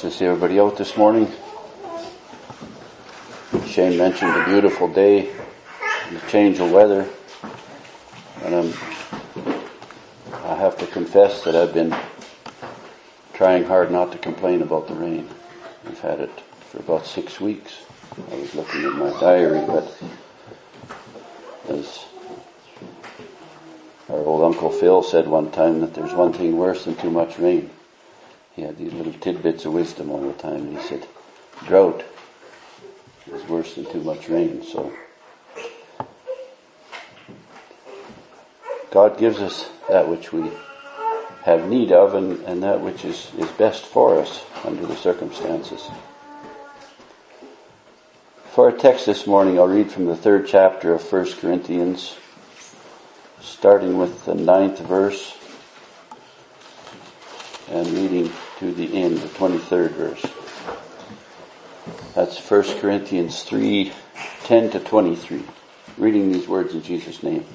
To 0.00 0.10
see 0.10 0.24
everybody 0.24 0.58
out 0.58 0.78
this 0.78 0.96
morning. 0.96 1.30
Shane 3.66 3.98
mentioned 3.98 4.30
a 4.30 4.46
beautiful 4.46 4.88
day, 4.88 5.30
the 6.10 6.20
change 6.30 6.58
of 6.58 6.72
weather, 6.72 7.06
and 8.42 8.54
I'm, 8.54 8.72
I 10.42 10.54
have 10.54 10.78
to 10.78 10.86
confess 10.86 11.44
that 11.44 11.54
I've 11.54 11.74
been 11.74 11.94
trying 13.34 13.64
hard 13.64 13.90
not 13.90 14.10
to 14.12 14.16
complain 14.16 14.62
about 14.62 14.88
the 14.88 14.94
rain. 14.94 15.28
I've 15.86 16.00
had 16.00 16.20
it 16.20 16.40
for 16.70 16.78
about 16.78 17.04
six 17.04 17.38
weeks. 17.38 17.82
I 18.32 18.36
was 18.36 18.54
looking 18.54 18.82
at 18.86 18.94
my 18.94 19.10
diary, 19.20 19.66
but 19.66 20.02
as 21.68 22.06
our 24.08 24.20
old 24.20 24.44
Uncle 24.44 24.70
Phil 24.70 25.02
said 25.02 25.28
one 25.28 25.50
time 25.50 25.82
that 25.82 25.92
there's 25.92 26.14
one 26.14 26.32
thing 26.32 26.56
worse 26.56 26.86
than 26.86 26.96
too 26.96 27.10
much 27.10 27.38
rain. 27.38 27.68
He 28.60 28.66
had 28.66 28.76
these 28.76 28.92
little 28.92 29.14
tidbits 29.14 29.64
of 29.64 29.72
wisdom 29.72 30.10
all 30.10 30.20
the 30.20 30.34
time. 30.34 30.56
And 30.56 30.78
He 30.78 30.86
said, 30.86 31.06
drought 31.64 32.04
is 33.32 33.42
worse 33.48 33.74
than 33.74 33.86
too 33.86 34.02
much 34.02 34.28
rain. 34.28 34.62
So 34.62 34.92
God 38.90 39.16
gives 39.16 39.38
us 39.38 39.70
that 39.88 40.10
which 40.10 40.30
we 40.30 40.50
have 41.44 41.70
need 41.70 41.90
of 41.90 42.12
and, 42.12 42.38
and 42.44 42.62
that 42.62 42.82
which 42.82 43.02
is, 43.06 43.30
is 43.38 43.48
best 43.52 43.86
for 43.86 44.18
us 44.18 44.44
under 44.62 44.84
the 44.84 44.96
circumstances. 44.96 45.88
For 48.50 48.70
our 48.70 48.76
text 48.76 49.06
this 49.06 49.26
morning, 49.26 49.58
I'll 49.58 49.68
read 49.68 49.90
from 49.90 50.04
the 50.04 50.16
third 50.16 50.46
chapter 50.46 50.92
of 50.92 51.10
1 51.10 51.32
Corinthians, 51.36 52.14
starting 53.40 53.96
with 53.96 54.26
the 54.26 54.34
ninth 54.34 54.80
verse 54.80 55.34
and 57.70 57.88
reading 57.88 58.30
to 58.60 58.72
the 58.72 58.94
end, 58.94 59.16
the 59.16 59.28
23rd 59.28 59.90
verse. 59.92 60.26
That's 62.14 62.38
1 62.38 62.78
Corinthians 62.78 63.42
3, 63.42 63.90
10 64.44 64.70
to 64.72 64.80
23. 64.80 65.42
Reading 65.96 66.30
these 66.30 66.46
words 66.46 66.74
in 66.74 66.82
Jesus' 66.82 67.22
name. 67.22 67.46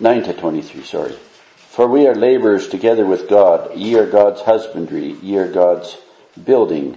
9 0.00 0.22
to 0.22 0.32
23, 0.32 0.82
sorry. 0.82 1.12
For 1.56 1.86
we 1.86 2.06
are 2.06 2.14
laborers 2.14 2.68
together 2.68 3.04
with 3.04 3.28
God. 3.28 3.76
Ye 3.76 3.96
are 3.96 4.06
God's 4.06 4.40
husbandry. 4.40 5.12
Ye 5.22 5.36
are 5.36 5.52
God's 5.52 5.98
building. 6.42 6.96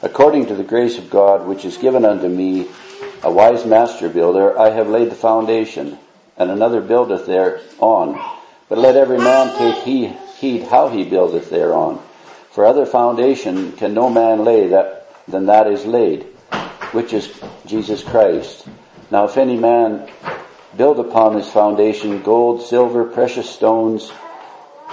According 0.00 0.46
to 0.46 0.54
the 0.54 0.64
grace 0.64 0.96
of 0.96 1.10
God 1.10 1.46
which 1.46 1.66
is 1.66 1.76
given 1.76 2.06
unto 2.06 2.28
me, 2.28 2.66
a 3.22 3.30
wise 3.30 3.66
master 3.66 4.08
builder, 4.08 4.58
I 4.58 4.70
have 4.70 4.88
laid 4.88 5.10
the 5.10 5.14
foundation, 5.14 5.98
and 6.38 6.50
another 6.50 6.80
buildeth 6.80 7.26
thereon. 7.26 8.18
But 8.70 8.78
let 8.78 8.96
every 8.96 9.18
man 9.18 9.54
take 9.58 9.84
heed, 9.84 10.16
heed 10.40 10.62
how 10.64 10.88
he 10.88 11.04
buildeth 11.04 11.50
thereon. 11.50 12.00
For 12.50 12.64
other 12.64 12.86
foundation 12.86 13.72
can 13.72 13.92
no 13.94 14.08
man 14.08 14.42
lay 14.44 14.68
that, 14.68 15.06
than 15.28 15.46
that 15.46 15.66
is 15.66 15.84
laid, 15.84 16.24
which 16.92 17.12
is 17.12 17.40
Jesus 17.66 18.02
Christ. 18.02 18.66
Now 19.10 19.24
if 19.24 19.36
any 19.36 19.56
man 19.56 20.08
build 20.76 20.98
upon 20.98 21.36
his 21.36 21.48
foundation 21.48 22.22
gold, 22.22 22.62
silver, 22.62 23.04
precious 23.04 23.50
stones, 23.50 24.10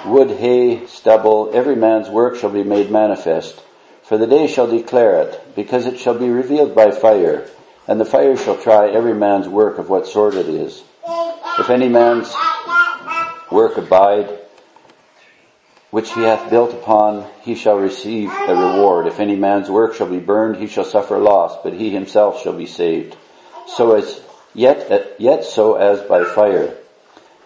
wood, 0.06 0.32
hay, 0.32 0.86
stubble, 0.86 1.52
every 1.54 1.76
man's 1.76 2.10
work 2.10 2.36
shall 2.36 2.52
be 2.52 2.64
made 2.64 2.92
manifest. 2.92 3.64
For 4.04 4.18
the 4.18 4.28
day 4.28 4.48
shall 4.48 4.68
declare 4.68 5.22
it, 5.24 5.56
because 5.56 5.86
it 5.86 6.00
shall 6.00 6.18
be 6.18 6.30
revealed 6.30 6.76
by 6.76 6.92
fire, 6.92 7.50
and 7.88 8.00
the 8.00 8.06
fire 8.06 8.38
shall 8.38 8.58
try 8.58 8.90
every 8.90 9.14
man's 9.14 9.48
work 9.48 9.78
of 9.78 9.90
what 9.90 10.08
sort 10.08 10.36
it 10.36 10.48
is. 10.48 10.84
If 11.60 11.70
any 11.70 11.90
man's 11.90 12.34
work 13.50 13.78
abide, 13.78 14.40
which 15.92 16.14
he 16.14 16.22
hath 16.22 16.50
built 16.50 16.74
upon, 16.74 17.26
he 17.42 17.56
shall 17.56 17.78
receive 17.78 18.30
a 18.30 18.56
reward. 18.56 19.08
If 19.08 19.20
any 19.20 19.36
man's 19.36 19.70
work 19.70 19.96
shall 19.96 20.10
be 20.10 20.20
burned, 20.20 20.58
he 20.58 20.68
shall 20.68 20.84
suffer 20.84 21.18
loss, 21.18 21.58
but 21.64 21.74
he 21.74 21.90
himself 21.90 22.42
shall 22.42 22.54
be 22.54 22.66
saved. 22.66 23.16
So 23.68 23.96
as 23.96 24.22
yet, 24.54 24.92
uh, 24.92 25.06
yet 25.18 25.46
so 25.46 25.76
as 25.76 26.02
by 26.02 26.26
fire. 26.26 26.76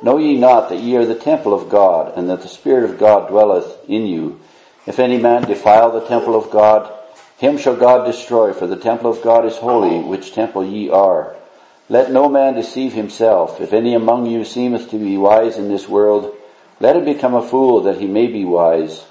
Know 0.02 0.18
ye 0.18 0.38
not 0.38 0.70
that 0.70 0.80
ye 0.80 0.96
are 0.98 1.06
the 1.06 1.14
temple 1.14 1.54
of 1.54 1.70
God, 1.70 2.18
and 2.18 2.30
that 2.30 2.42
the 2.42 2.48
Spirit 2.48 2.90
of 2.90 2.98
God 2.98 3.30
dwelleth 3.30 3.88
in 3.88 4.08
you? 4.08 4.40
If 4.88 4.98
any 4.98 5.18
man 5.18 5.44
defile 5.44 5.92
the 5.92 6.08
temple 6.08 6.36
of 6.36 6.50
God, 6.50 6.92
him 7.38 7.58
shall 7.58 7.76
God 7.76 8.06
destroy, 8.06 8.54
for 8.54 8.66
the 8.66 8.76
temple 8.76 9.12
of 9.12 9.22
God 9.22 9.46
is 9.46 9.58
holy, 9.58 10.00
which 10.00 10.34
temple 10.34 10.66
ye 10.66 10.90
are. 10.90 11.36
Let 11.90 12.12
no 12.12 12.30
man 12.30 12.56
deceive 12.56 12.94
himself. 12.94 13.62
If 13.62 13.74
any 13.74 13.94
among 13.94 14.26
you 14.26 14.44
seemeth 14.46 14.90
to 14.90 14.98
be 14.98 15.18
wise 15.18 15.58
in 15.58 15.70
this 15.70 15.88
world, 15.88 16.36
let 16.82 16.96
him 16.96 17.06
become 17.06 17.36
a 17.36 17.48
fool 17.48 17.82
that 17.82 18.02
he 18.02 18.08
may 18.08 18.26
be 18.26 18.44
wise. 18.44 19.06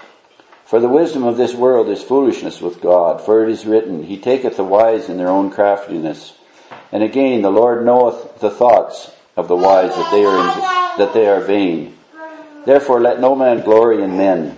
For 0.65 0.79
the 0.79 0.89
wisdom 0.89 1.23
of 1.23 1.37
this 1.37 1.53
world 1.53 1.87
is 1.89 2.03
foolishness 2.03 2.61
with 2.61 2.81
God, 2.81 3.21
for 3.21 3.43
it 3.43 3.49
is 3.49 3.65
written, 3.65 4.03
He 4.03 4.17
taketh 4.17 4.57
the 4.57 4.63
wise 4.63 5.09
in 5.09 5.17
their 5.17 5.29
own 5.29 5.49
craftiness. 5.49 6.33
And 6.91 7.01
again, 7.01 7.41
the 7.41 7.49
Lord 7.49 7.85
knoweth 7.85 8.39
the 8.39 8.49
thoughts 8.49 9.11
of 9.37 9.47
the 9.47 9.55
wise 9.55 9.95
that 9.95 10.11
they 10.11 10.25
are 10.25 10.37
in, 10.37 10.97
that 10.97 11.13
they 11.13 11.27
are 11.27 11.41
vain. 11.41 11.97
Therefore 12.65 12.99
let 12.99 13.21
no 13.21 13.35
man 13.35 13.61
glory 13.63 14.03
in 14.03 14.17
men. 14.17 14.57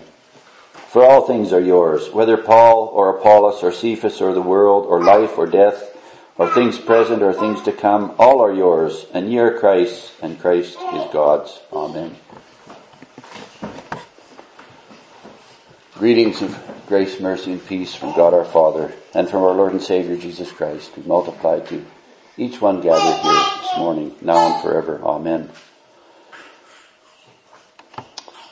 For 0.74 1.04
all 1.04 1.26
things 1.26 1.54
are 1.54 1.62
yours, 1.62 2.12
whether 2.12 2.38
Paul 2.38 2.88
or 2.94 3.18
Apollos 3.18 3.64
or 3.64 3.72
Cephas 3.72 4.22
or 4.22 4.34
the 4.34 4.42
world 4.42 4.86
or 4.86 5.04
life 5.04 5.38
or 5.38 5.48
death 5.48 5.96
or 6.38 6.52
things 6.54 6.80
present 6.80 7.22
or 7.22 7.34
things 7.34 7.62
to 7.64 7.72
come, 7.72 8.14
all 8.18 8.42
are 8.42 8.54
yours, 8.54 9.06
and 9.14 9.32
ye 9.32 9.38
are 9.38 9.58
Christ, 9.58 10.14
and 10.22 10.40
Christ 10.40 10.78
is 10.94 11.12
God's. 11.12 11.60
Amen. 11.72 12.16
Greetings 15.96 16.42
of 16.42 16.60
grace, 16.88 17.20
mercy, 17.20 17.52
and 17.52 17.68
peace 17.68 17.94
from 17.94 18.16
God 18.16 18.34
our 18.34 18.44
Father 18.44 18.92
and 19.14 19.30
from 19.30 19.44
our 19.44 19.54
Lord 19.54 19.74
and 19.74 19.82
Savior 19.82 20.18
Jesus 20.18 20.52
Christ, 20.52 20.96
be 20.96 21.04
multiplied 21.04 21.68
to 21.68 21.86
each 22.36 22.60
one 22.60 22.82
gathered 22.82 23.22
here 23.22 23.62
this 23.62 23.78
morning, 23.78 24.16
now 24.20 24.54
and 24.54 24.64
forever. 24.64 25.00
Amen. 25.04 25.52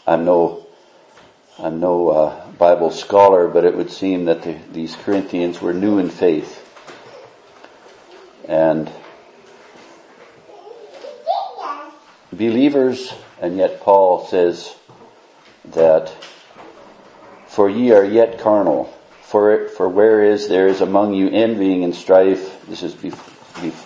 I'm 0.06 0.24
no, 0.24 0.68
I'm 1.58 1.80
no 1.80 2.10
uh, 2.10 2.52
Bible 2.52 2.92
scholar, 2.92 3.48
but 3.48 3.66
it 3.66 3.76
would 3.76 3.90
seem 3.90 4.26
that 4.26 4.44
the, 4.44 4.60
these 4.72 4.96
Corinthians 4.96 5.60
were 5.60 5.74
new 5.74 5.98
in 5.98 6.12
faith. 6.12 6.64
And 8.48 8.92
believers, 12.32 13.16
and 13.42 13.58
yet 13.58 13.82
Paul 13.82 14.28
says 14.28 14.76
that 15.66 16.14
for 17.52 17.70
ye 17.70 17.92
are 17.92 18.06
yet 18.06 18.40
carnal. 18.40 18.86
For, 19.24 19.70
for 19.70 19.88
where 19.88 20.24
is 20.24 20.50
there 20.50 20.68
is 20.68 20.82
among 20.82 21.14
you 21.14 21.30
envying 21.30 21.84
and 21.84 21.96
strife. 21.96 22.66
This 22.66 22.84
is 22.84 22.96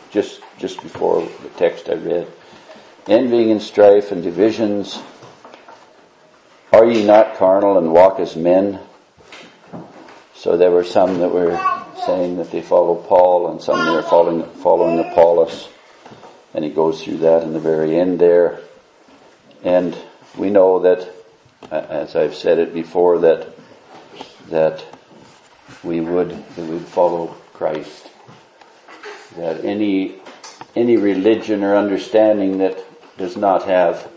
just, 0.09 0.41
just 0.57 0.81
before 0.81 1.21
the 1.43 1.49
text 1.49 1.89
I 1.89 1.93
read. 1.93 2.27
Envying 3.07 3.51
and 3.51 3.61
strife 3.61 4.11
and 4.11 4.23
divisions. 4.23 4.99
Are 6.71 6.85
ye 6.85 7.05
not 7.05 7.35
carnal 7.35 7.77
and 7.77 7.91
walk 7.91 8.19
as 8.19 8.35
men? 8.35 8.79
So 10.33 10.57
there 10.57 10.71
were 10.71 10.83
some 10.83 11.19
that 11.19 11.31
were 11.31 11.59
saying 12.05 12.37
that 12.37 12.51
they 12.51 12.61
follow 12.61 12.95
Paul 12.95 13.51
and 13.51 13.61
some 13.61 13.79
that 13.79 13.95
are 13.95 14.03
following, 14.03 14.43
following 14.61 14.99
Apollos. 14.99 15.69
And 16.53 16.63
he 16.63 16.71
goes 16.71 17.03
through 17.03 17.17
that 17.17 17.43
in 17.43 17.53
the 17.53 17.59
very 17.59 17.97
end 17.97 18.19
there. 18.19 18.59
And 19.63 19.97
we 20.37 20.49
know 20.49 20.79
that, 20.79 21.11
as 21.71 22.15
I've 22.15 22.35
said 22.35 22.59
it 22.59 22.73
before, 22.73 23.19
that, 23.19 23.54
that 24.49 24.83
we 25.83 25.99
would, 26.01 26.29
that 26.29 26.65
we'd 26.65 26.81
follow 26.81 27.27
Christ. 27.53 28.09
That 29.37 29.63
any, 29.65 30.15
any 30.75 30.97
religion 30.97 31.63
or 31.63 31.75
understanding 31.75 32.59
that 32.59 32.83
does 33.17 33.37
not 33.37 33.65
have 33.65 34.09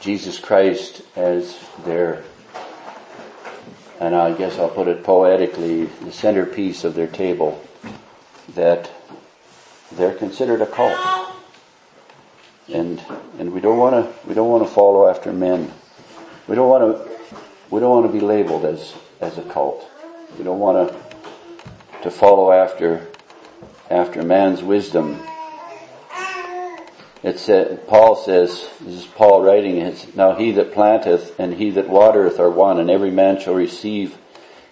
Jesus 0.00 0.38
Christ 0.38 1.02
as 1.16 1.58
their, 1.84 2.22
and 4.00 4.14
I 4.14 4.32
guess 4.32 4.58
I'll 4.58 4.68
put 4.68 4.88
it 4.88 5.02
poetically, 5.02 5.86
the 5.86 6.12
centerpiece 6.12 6.84
of 6.84 6.94
their 6.94 7.08
table, 7.08 7.62
that 8.54 8.90
they're 9.92 10.14
considered 10.14 10.60
a 10.62 10.66
cult. 10.66 11.34
And, 12.68 13.02
and 13.38 13.52
we 13.52 13.60
don't 13.60 13.78
want 13.78 13.94
to, 13.94 14.28
we 14.28 14.34
don't 14.34 14.50
want 14.50 14.66
to 14.66 14.72
follow 14.72 15.08
after 15.08 15.32
men. 15.32 15.72
We 16.46 16.54
don't 16.54 16.68
want 16.68 16.82
to, 16.84 17.36
we 17.70 17.80
don't 17.80 17.90
want 17.90 18.06
to 18.06 18.12
be 18.12 18.24
labeled 18.24 18.64
as, 18.64 18.94
as 19.20 19.38
a 19.38 19.42
cult. 19.42 19.88
We 20.36 20.44
don't 20.44 20.58
want 20.58 20.90
to, 20.90 22.02
to 22.02 22.10
follow 22.10 22.52
after, 22.52 23.06
after 23.90 24.22
man's 24.22 24.62
wisdom. 24.62 25.20
It 27.22 27.38
said, 27.38 27.88
Paul 27.88 28.14
says, 28.14 28.68
this 28.80 28.94
is 28.94 29.06
Paul 29.06 29.42
writing, 29.42 29.94
now 30.14 30.36
he 30.36 30.52
that 30.52 30.72
planteth 30.72 31.38
and 31.38 31.54
he 31.54 31.70
that 31.70 31.88
watereth 31.88 32.38
are 32.38 32.50
one, 32.50 32.78
and 32.78 32.88
every 32.88 33.10
man 33.10 33.40
shall 33.40 33.54
receive 33.54 34.18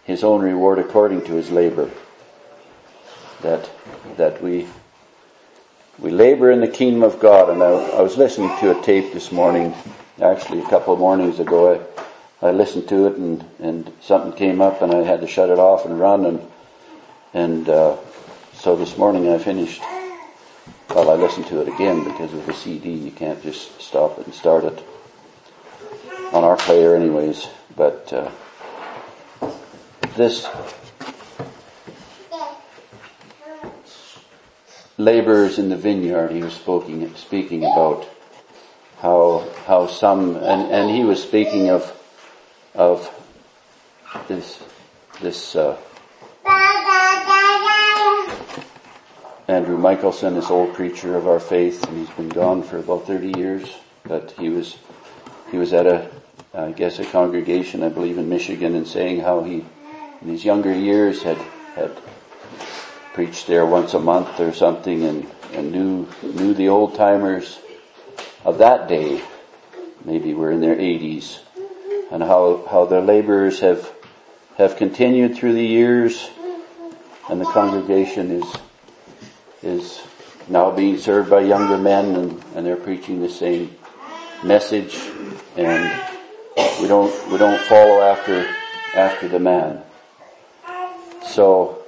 his 0.04 0.22
own 0.22 0.42
reward 0.42 0.78
according 0.78 1.24
to 1.24 1.34
his 1.34 1.50
labor. 1.50 1.90
That, 3.42 3.68
that 4.16 4.40
we, 4.40 4.68
we 5.98 6.10
labor 6.10 6.50
in 6.52 6.60
the 6.60 6.68
kingdom 6.68 7.02
of 7.02 7.18
God. 7.18 7.50
And 7.50 7.62
I, 7.62 7.66
I 7.66 8.00
was 8.00 8.16
listening 8.16 8.48
to 8.60 8.78
a 8.78 8.82
tape 8.82 9.12
this 9.12 9.32
morning, 9.32 9.74
actually 10.22 10.60
a 10.60 10.68
couple 10.68 10.94
of 10.94 11.00
mornings 11.00 11.40
ago. 11.40 11.74
I, 11.74 12.02
I 12.46 12.52
listened 12.52 12.88
to 12.88 13.06
it 13.06 13.16
and, 13.16 13.44
and 13.58 13.92
something 14.00 14.32
came 14.32 14.60
up 14.60 14.80
and 14.80 14.92
I 14.92 15.02
had 15.02 15.20
to 15.20 15.26
shut 15.26 15.50
it 15.50 15.58
off 15.58 15.84
and 15.84 15.98
run 15.98 16.24
and, 16.24 16.40
and, 17.34 17.68
uh, 17.68 17.96
so 18.54 18.76
this 18.76 18.96
morning 18.96 19.28
I 19.28 19.38
finished, 19.38 19.82
well 20.90 21.10
I 21.10 21.14
listened 21.14 21.46
to 21.48 21.60
it 21.60 21.68
again 21.68 22.04
because 22.04 22.32
with 22.32 22.48
a 22.48 22.54
CD 22.54 22.92
you 22.92 23.10
can't 23.10 23.42
just 23.42 23.80
stop 23.80 24.18
it 24.18 24.26
and 24.26 24.34
start 24.34 24.64
it 24.64 24.82
on 26.32 26.44
our 26.44 26.56
player 26.56 26.94
anyways, 26.94 27.48
but, 27.76 28.12
uh, 28.12 28.30
this 30.16 30.48
laborers 34.98 35.58
in 35.58 35.68
the 35.68 35.76
vineyard 35.76 36.30
he 36.30 36.42
was 36.42 36.54
speaking, 36.54 37.14
speaking 37.16 37.64
about 37.64 38.08
how, 38.98 39.46
how 39.66 39.86
some, 39.86 40.36
and, 40.36 40.70
and 40.72 40.90
he 40.90 41.04
was 41.04 41.22
speaking 41.22 41.68
of, 41.70 41.95
of 42.76 43.10
this, 44.28 44.62
this, 45.20 45.56
uh, 45.56 45.76
Andrew 49.48 49.78
Michelson, 49.78 50.34
this 50.34 50.50
old 50.50 50.74
preacher 50.74 51.16
of 51.16 51.26
our 51.26 51.40
faith, 51.40 51.82
and 51.88 51.96
he's 51.98 52.14
been 52.16 52.28
gone 52.28 52.62
for 52.62 52.78
about 52.78 53.06
30 53.06 53.38
years, 53.38 53.78
but 54.04 54.32
he 54.32 54.50
was, 54.50 54.76
he 55.50 55.56
was 55.56 55.72
at 55.72 55.86
a, 55.86 56.10
I 56.52 56.72
guess 56.72 56.98
a 56.98 57.04
congregation, 57.04 57.82
I 57.82 57.88
believe 57.88 58.18
in 58.18 58.28
Michigan, 58.28 58.74
and 58.74 58.86
saying 58.86 59.20
how 59.20 59.42
he, 59.42 59.64
in 60.20 60.28
his 60.28 60.44
younger 60.44 60.74
years 60.74 61.22
had, 61.22 61.38
had 61.74 61.96
preached 63.14 63.46
there 63.46 63.64
once 63.64 63.94
a 63.94 64.00
month 64.00 64.38
or 64.40 64.52
something 64.52 65.04
and, 65.04 65.30
and 65.52 65.72
knew, 65.72 66.06
knew 66.22 66.52
the 66.52 66.68
old 66.68 66.94
timers 66.94 67.58
of 68.44 68.58
that 68.58 68.88
day, 68.88 69.22
maybe 70.04 70.34
were 70.34 70.50
in 70.50 70.60
their 70.60 70.76
80s, 70.76 71.38
and 72.10 72.22
how, 72.22 72.64
how 72.70 72.84
the 72.84 73.00
laborers 73.00 73.60
have, 73.60 73.92
have 74.56 74.76
continued 74.76 75.36
through 75.36 75.54
the 75.54 75.66
years, 75.66 76.30
and 77.28 77.40
the 77.40 77.44
congregation 77.46 78.30
is, 78.30 78.54
is 79.62 80.02
now 80.48 80.70
being 80.70 80.98
served 80.98 81.30
by 81.30 81.40
younger 81.40 81.76
men, 81.76 82.14
and, 82.14 82.44
and 82.54 82.66
they're 82.66 82.76
preaching 82.76 83.20
the 83.20 83.28
same 83.28 83.74
message, 84.44 84.96
and 85.56 85.92
we 86.80 86.86
don't, 86.86 87.30
we 87.30 87.38
don't 87.38 87.60
follow 87.62 88.02
after, 88.02 88.46
after 88.94 89.28
the 89.28 89.40
man. 89.40 89.82
So, 91.24 91.82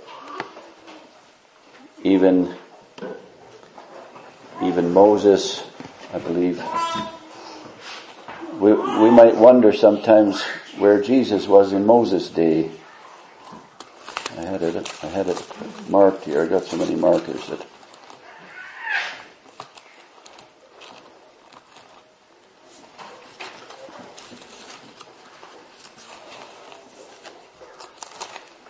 even, 2.03 2.55
even 4.63 4.93
Moses, 4.93 5.63
I 6.13 6.19
believe, 6.19 6.61
we, 8.59 8.73
we 8.73 9.11
might 9.11 9.37
wonder 9.37 9.73
sometimes 9.73 10.43
where 10.79 11.01
Jesus 11.01 11.47
was 11.47 11.73
in 11.73 11.87
Moses' 11.87 12.29
day. 12.29 12.71
I 14.37 14.43
had 14.43 14.63
it, 14.63 15.05
I 15.05 15.07
had 15.07 15.29
it 15.29 15.89
marked 15.89 16.25
here. 16.25 16.43
I 16.43 16.47
got 16.47 16.65
so 16.65 16.77
many 16.77 16.97
markers 16.97 17.47
that 17.49 17.65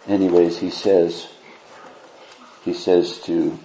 anyways, 0.07 0.59
he 0.59 0.71
says, 0.71 1.29
he 2.65 2.75
says 2.75 3.19
to 3.23 3.59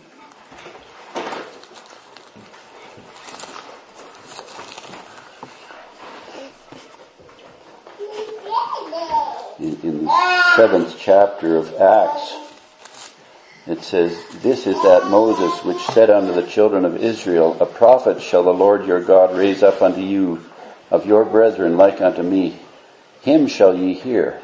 in, 9.64 9.80
in 9.82 10.04
the 10.04 10.12
seventh 10.64 10.96
chapter 10.98 11.58
of 11.58 11.76
Acts, 11.76 12.38
it 13.68 13.84
says, 13.84 14.18
This 14.36 14.66
is 14.66 14.82
that 14.84 15.10
Moses 15.10 15.62
which 15.66 15.82
said 15.88 16.10
unto 16.10 16.32
the 16.32 16.48
children 16.48 16.86
of 16.86 17.04
Israel, 17.04 17.62
A 17.62 17.66
prophet 17.66 18.22
shall 18.22 18.44
the 18.44 18.54
Lord 18.54 18.86
your 18.86 19.04
God 19.04 19.36
raise 19.36 19.62
up 19.62 19.82
unto 19.82 20.00
you 20.00 20.42
of 20.90 21.06
your 21.06 21.26
brethren 21.26 21.76
like 21.76 22.00
unto 22.00 22.24
me. 22.24 22.58
Him 23.24 23.48
shall 23.48 23.76
ye 23.76 23.94
hear. 23.94 24.40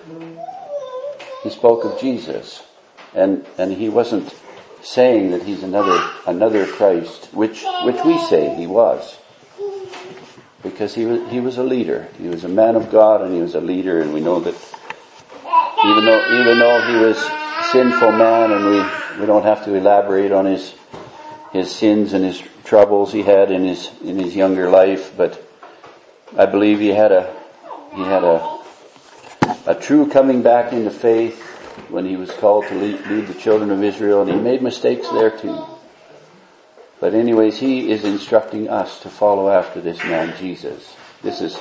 He 1.42 1.50
spoke 1.50 1.86
of 1.86 2.02
Jesus. 2.02 2.64
And, 3.16 3.46
and 3.58 3.72
he 3.72 3.88
wasn't 3.88 4.36
saying 4.82 5.32
that 5.32 5.44
he's 5.44 5.64
another, 5.64 6.06
another 6.28 6.68
Christ, 6.68 7.34
which, 7.34 7.64
which 7.86 8.04
we 8.04 8.18
say 8.26 8.54
he 8.56 8.68
was. 8.68 9.18
Because 10.64 10.96
he 10.96 11.06
was, 11.06 11.32
he 11.32 11.40
was 11.40 11.58
a 11.58 11.64
leader. 11.64 12.10
He 12.18 12.28
was 12.28 12.44
a 12.44 12.50
man 12.50 12.76
of 12.76 12.92
God 12.92 13.22
and 13.22 13.34
he 13.34 13.40
was 13.40 13.56
a 13.56 13.62
leader 13.62 14.02
and 14.02 14.14
we 14.14 14.20
know 14.20 14.42
that 14.42 14.69
even 15.90 16.06
though, 16.06 16.40
even 16.40 16.60
though 16.60 16.82
he 16.82 17.06
was 17.06 17.18
sinful 17.72 18.12
man 18.12 18.52
and 18.52 18.66
we, 18.66 19.20
we 19.20 19.26
don't 19.26 19.44
have 19.44 19.66
to 19.66 19.74
elaborate 19.74 20.32
on 20.32 20.46
his, 20.46 20.76
his 21.52 21.74
sins 21.74 22.14
and 22.14 22.24
his 22.24 22.42
troubles 22.64 23.12
he 23.12 23.24
had 23.24 23.50
in 23.50 23.66
his, 23.66 23.90
in 24.04 24.18
his 24.20 24.36
younger 24.36 24.70
life, 24.70 25.18
but 25.18 25.44
I 26.38 26.46
believe 26.46 26.80
he 26.80 26.90
had 26.90 27.12
a, 27.12 27.36
he 27.96 28.04
had 28.04 28.24
a, 28.24 28.60
a 29.66 29.76
true 29.76 30.08
coming 30.08 30.44
back 30.44 30.74
into 30.74 30.92
faith 30.92 31.42
when 31.90 32.06
he 32.06 32.18
was 32.18 32.30
called 32.32 32.68
to 32.68 32.76
lead, 32.76 33.06
lead, 33.08 33.28
the 33.28 33.34
children 33.34 33.72
of 33.72 33.84
Israel 33.84 34.22
and 34.22 34.30
he 34.30 34.38
made 34.38 34.62
mistakes 34.62 35.10
there 35.10 35.32
too. 35.32 35.66
But 37.00 37.16
anyways, 37.16 37.58
he 37.58 37.90
is 37.90 38.04
instructing 38.04 38.70
us 38.70 39.00
to 39.02 39.10
follow 39.10 39.50
after 39.50 39.82
this 39.82 39.98
man 40.04 40.38
Jesus. 40.38 40.96
This 41.24 41.42
is 41.42 41.58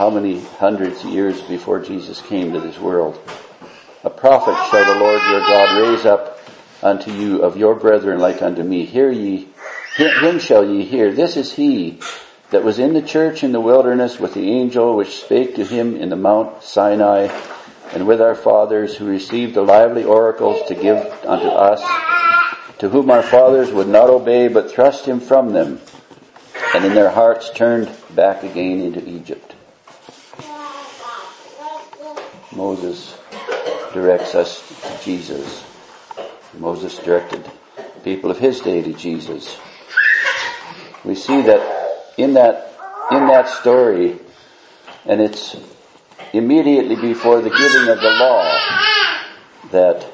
how 0.00 0.08
many 0.08 0.40
hundreds 0.40 1.04
of 1.04 1.10
years 1.10 1.42
before 1.42 1.78
Jesus 1.78 2.22
came 2.22 2.54
to 2.54 2.58
this 2.58 2.78
world. 2.78 3.20
A 4.02 4.08
prophet 4.08 4.56
shall 4.70 4.94
the 4.94 4.98
Lord 4.98 5.20
your 5.24 5.40
God 5.40 5.78
raise 5.78 6.06
up 6.06 6.40
unto 6.82 7.12
you 7.12 7.42
of 7.42 7.58
your 7.58 7.74
brethren 7.74 8.18
like 8.18 8.40
unto 8.40 8.62
me. 8.62 8.86
Hear 8.86 9.10
ye, 9.10 9.48
him 9.96 10.38
shall 10.38 10.66
ye 10.66 10.86
hear. 10.86 11.12
This 11.12 11.36
is 11.36 11.52
he 11.52 11.98
that 12.48 12.64
was 12.64 12.78
in 12.78 12.94
the 12.94 13.02
church 13.02 13.44
in 13.44 13.52
the 13.52 13.60
wilderness 13.60 14.18
with 14.18 14.32
the 14.32 14.50
angel 14.50 14.96
which 14.96 15.20
spake 15.20 15.54
to 15.56 15.66
him 15.66 15.94
in 15.94 16.08
the 16.08 16.16
Mount 16.16 16.62
Sinai 16.62 17.28
and 17.92 18.06
with 18.06 18.22
our 18.22 18.34
fathers 18.34 18.96
who 18.96 19.04
received 19.04 19.52
the 19.52 19.60
lively 19.60 20.04
oracles 20.04 20.66
to 20.68 20.74
give 20.74 20.96
unto 21.26 21.48
us, 21.48 21.82
to 22.78 22.88
whom 22.88 23.10
our 23.10 23.22
fathers 23.22 23.70
would 23.70 23.88
not 23.88 24.08
obey 24.08 24.48
but 24.48 24.70
thrust 24.70 25.04
him 25.04 25.20
from 25.20 25.52
them, 25.52 25.78
and 26.74 26.86
in 26.86 26.94
their 26.94 27.10
hearts 27.10 27.50
turned 27.50 27.94
back 28.14 28.42
again 28.42 28.80
into 28.80 29.06
Egypt. 29.06 29.56
Moses 32.52 33.16
directs 33.92 34.34
us 34.34 34.68
to 34.82 35.04
Jesus. 35.04 35.64
Moses 36.58 36.98
directed 36.98 37.48
people 38.02 38.30
of 38.30 38.38
his 38.38 38.60
day 38.60 38.82
to 38.82 38.92
Jesus. 38.92 39.58
We 41.04 41.14
see 41.14 41.42
that 41.42 42.12
in 42.18 42.34
that, 42.34 42.76
in 43.10 43.26
that 43.28 43.48
story, 43.48 44.18
and 45.06 45.20
it's 45.20 45.56
immediately 46.32 46.96
before 46.96 47.40
the 47.40 47.50
giving 47.50 47.88
of 47.88 48.00
the 48.00 48.10
law 48.10 48.58
that 49.70 50.06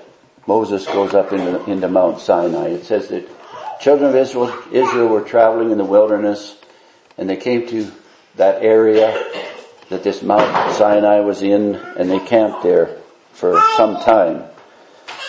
Moses 0.46 0.86
goes 0.86 1.14
up 1.14 1.32
into, 1.32 1.64
into 1.70 1.88
Mount 1.88 2.20
Sinai. 2.20 2.68
It 2.68 2.84
says 2.84 3.08
that 3.08 3.28
children 3.80 4.10
of 4.10 4.16
Israel, 4.16 4.54
Israel 4.70 5.08
were 5.08 5.22
traveling 5.22 5.70
in 5.70 5.78
the 5.78 5.84
wilderness 5.84 6.56
and 7.18 7.28
they 7.28 7.36
came 7.36 7.66
to 7.68 7.90
that 8.36 8.62
area 8.62 9.10
that 9.88 10.02
this 10.02 10.22
Mount 10.22 10.74
Sinai 10.74 11.20
was 11.20 11.42
in 11.42 11.74
and 11.74 12.10
they 12.10 12.18
camped 12.18 12.62
there 12.62 12.96
for 13.32 13.60
some 13.76 14.00
time. 14.00 14.44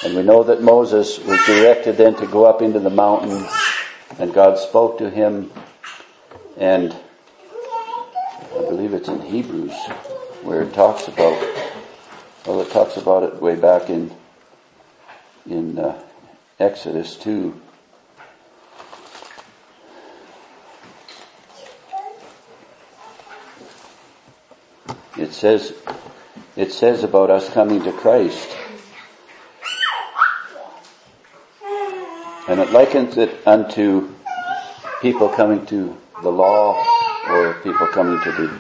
And 0.04 0.16
we 0.16 0.24
know 0.24 0.44
that 0.44 0.62
Moses 0.62 1.20
was 1.20 1.44
directed 1.46 1.98
then 1.98 2.16
to 2.16 2.28
go 2.28 2.46
up 2.46 2.62
into 2.62 2.80
the 2.80 2.90
mountain 2.90 3.46
and 4.20 4.34
God 4.34 4.58
spoke 4.58 4.98
to 5.00 5.10
him 5.10 5.52
and 6.58 6.96
I 8.56 8.62
believe 8.62 8.94
it's 8.94 9.08
in 9.08 9.22
Hebrews 9.22 9.76
where 10.42 10.62
it 10.62 10.74
talks 10.74 11.08
about, 11.08 11.40
well, 12.46 12.62
it 12.62 12.72
talks 12.72 12.98
about 12.98 13.24
it 13.24 13.42
way 13.42 13.56
back 13.56 13.90
in 13.90 14.12
in 15.46 15.80
uh, 15.80 16.02
Exodus 16.60 17.16
two. 17.16 17.60
It 25.18 25.34
says, 25.34 25.74
it 26.56 26.72
says 26.72 27.04
about 27.04 27.32
us 27.32 27.50
coming 27.50 27.82
to 27.84 27.92
Christ. 27.92 28.56
And 32.48 32.60
it 32.60 32.72
likens 32.72 33.18
it 33.18 33.46
unto 33.48 34.14
people 35.02 35.28
coming 35.30 35.66
to 35.66 35.98
the 36.22 36.32
law 36.32 36.86
or 37.30 37.54
people 37.56 37.88
coming 37.88 38.22
to 38.24 38.32
the 38.32 38.60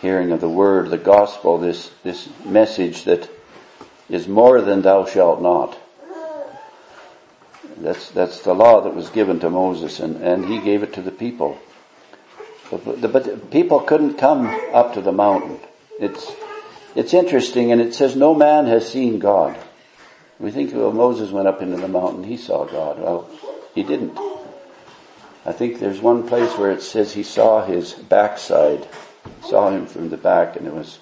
hearing 0.00 0.32
of 0.32 0.40
the 0.40 0.48
word, 0.48 0.90
the 0.90 0.98
gospel, 0.98 1.58
this, 1.58 1.90
this 2.02 2.28
message 2.44 3.04
that 3.04 3.30
is 4.08 4.26
more 4.26 4.60
than 4.60 4.82
thou 4.82 5.06
shalt 5.06 5.40
not. 5.40 5.78
That's, 7.76 8.10
that's 8.10 8.42
the 8.42 8.54
law 8.54 8.80
that 8.80 8.94
was 8.94 9.10
given 9.10 9.40
to 9.40 9.50
Moses 9.50 10.00
and, 10.00 10.16
and 10.16 10.44
he 10.44 10.60
gave 10.60 10.82
it 10.82 10.92
to 10.94 11.02
the 11.02 11.12
people. 11.12 11.58
But, 12.70 12.84
but 12.84 13.24
the 13.24 13.36
people 13.50 13.80
couldn't 13.80 14.14
come 14.14 14.46
up 14.72 14.94
to 14.94 15.00
the 15.00 15.12
mountain. 15.12 15.60
It's, 15.98 16.32
it's 16.94 17.14
interesting 17.14 17.72
and 17.72 17.80
it 17.80 17.94
says 17.94 18.16
no 18.16 18.34
man 18.34 18.66
has 18.66 18.90
seen 18.90 19.18
God. 19.18 19.58
We 20.38 20.50
think, 20.50 20.74
well, 20.74 20.92
Moses 20.92 21.30
went 21.30 21.48
up 21.48 21.62
into 21.62 21.76
the 21.76 21.88
mountain, 21.88 22.24
he 22.24 22.36
saw 22.36 22.64
God. 22.64 22.98
Well, 22.98 23.30
he 23.74 23.82
didn't. 23.82 24.18
I 25.46 25.52
think 25.52 25.78
there's 25.78 26.00
one 26.00 26.26
place 26.26 26.56
where 26.56 26.70
it 26.70 26.82
says 26.82 27.12
he 27.12 27.22
saw 27.22 27.64
his 27.64 27.92
backside, 27.92 28.88
saw 29.42 29.70
him 29.70 29.86
from 29.86 30.08
the 30.08 30.16
back, 30.16 30.56
and 30.56 30.66
it 30.66 30.72
was 30.72 30.98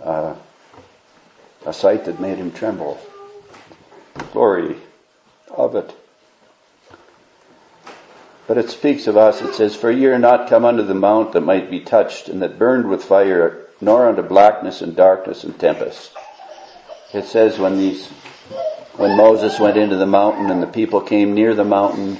uh, 0.00 0.34
a 1.66 1.72
sight 1.72 2.04
that 2.04 2.20
made 2.20 2.38
him 2.38 2.52
tremble. 2.52 3.00
The 4.14 4.24
Glory 4.24 4.76
of 5.50 5.74
it. 5.74 5.94
But 8.50 8.58
it 8.58 8.68
speaks 8.68 9.06
of 9.06 9.16
us, 9.16 9.42
it 9.42 9.54
says, 9.54 9.76
For 9.76 9.92
ye 9.92 10.06
are 10.06 10.18
not 10.18 10.48
come 10.48 10.64
unto 10.64 10.82
the 10.82 10.92
mount 10.92 11.34
that 11.34 11.42
might 11.42 11.70
be 11.70 11.78
touched, 11.78 12.28
and 12.28 12.42
that 12.42 12.58
burned 12.58 12.88
with 12.88 13.04
fire, 13.04 13.64
nor 13.80 14.08
unto 14.08 14.22
blackness 14.22 14.82
and 14.82 14.96
darkness 14.96 15.44
and 15.44 15.56
tempest. 15.56 16.10
It 17.14 17.26
says 17.26 17.60
when 17.60 17.78
these, 17.78 18.08
when 18.96 19.14
Moses 19.14 19.60
went 19.60 19.76
into 19.76 19.94
the 19.94 20.04
mountain 20.04 20.50
and 20.50 20.60
the 20.60 20.66
people 20.66 21.00
came 21.00 21.32
near 21.32 21.54
the 21.54 21.64
mountain, 21.64 22.18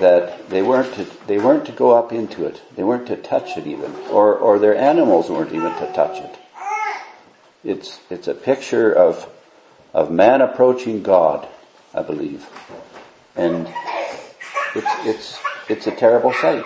that 0.00 0.48
they 0.48 0.62
weren't 0.62 0.94
to, 0.94 1.04
they 1.26 1.36
weren't 1.36 1.66
to 1.66 1.72
go 1.72 1.90
up 1.90 2.14
into 2.14 2.46
it. 2.46 2.62
They 2.74 2.82
weren't 2.82 3.08
to 3.08 3.16
touch 3.18 3.58
it 3.58 3.66
even, 3.66 3.94
or 4.10 4.34
or 4.34 4.58
their 4.58 4.74
animals 4.74 5.28
weren't 5.28 5.52
even 5.52 5.74
to 5.74 5.92
touch 5.92 6.18
it. 6.18 6.38
It's 7.62 8.00
it's 8.08 8.26
a 8.26 8.32
picture 8.32 8.90
of 8.90 9.30
of 9.92 10.10
man 10.10 10.40
approaching 10.40 11.02
God, 11.02 11.46
I 11.92 12.00
believe, 12.00 12.48
and 13.36 13.68
it's 14.76 15.06
it's 15.06 15.38
it's 15.68 15.86
a 15.86 15.92
terrible 15.92 16.32
sight. 16.34 16.64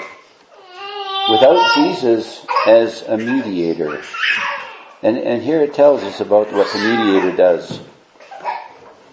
Without 1.31 1.75
Jesus 1.75 2.45
as 2.67 3.03
a 3.03 3.17
mediator, 3.17 4.03
and 5.03 5.17
and 5.19 5.43
here 5.43 5.63
it 5.63 5.75
tells 5.75 6.03
us 6.03 6.21
about 6.21 6.53
what 6.53 6.73
the 6.73 6.79
mediator 6.79 7.37
does 7.37 7.81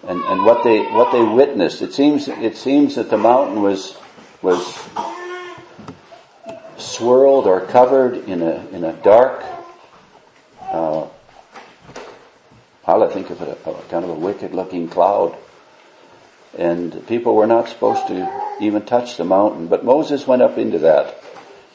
and, 0.08 0.20
and 0.24 0.44
what 0.44 0.64
they 0.64 0.80
what 0.80 1.12
they 1.12 1.22
witnessed. 1.22 1.82
It 1.82 1.92
seems 1.92 2.28
it 2.28 2.56
seems 2.56 2.94
that 2.96 3.10
the 3.10 3.18
mountain 3.18 3.62
was 3.62 3.96
was 4.42 4.78
swirled 6.78 7.46
or 7.46 7.60
covered 7.60 8.28
in 8.28 8.42
a 8.42 8.66
in 8.72 8.84
a 8.84 8.92
dark. 9.02 9.44
Uh, 10.60 11.06
I 12.86 13.06
think 13.08 13.28
of 13.28 13.42
it 13.42 13.48
a, 13.48 13.70
a 13.70 13.82
kind 13.82 14.04
of 14.04 14.10
a 14.10 14.14
wicked 14.14 14.54
looking 14.54 14.88
cloud, 14.88 15.36
and 16.56 17.06
people 17.06 17.34
were 17.34 17.46
not 17.46 17.68
supposed 17.68 18.06
to 18.08 18.56
even 18.60 18.84
touch 18.84 19.16
the 19.16 19.24
mountain. 19.24 19.66
But 19.66 19.84
Moses 19.84 20.26
went 20.26 20.42
up 20.42 20.58
into 20.58 20.78
that 20.80 21.22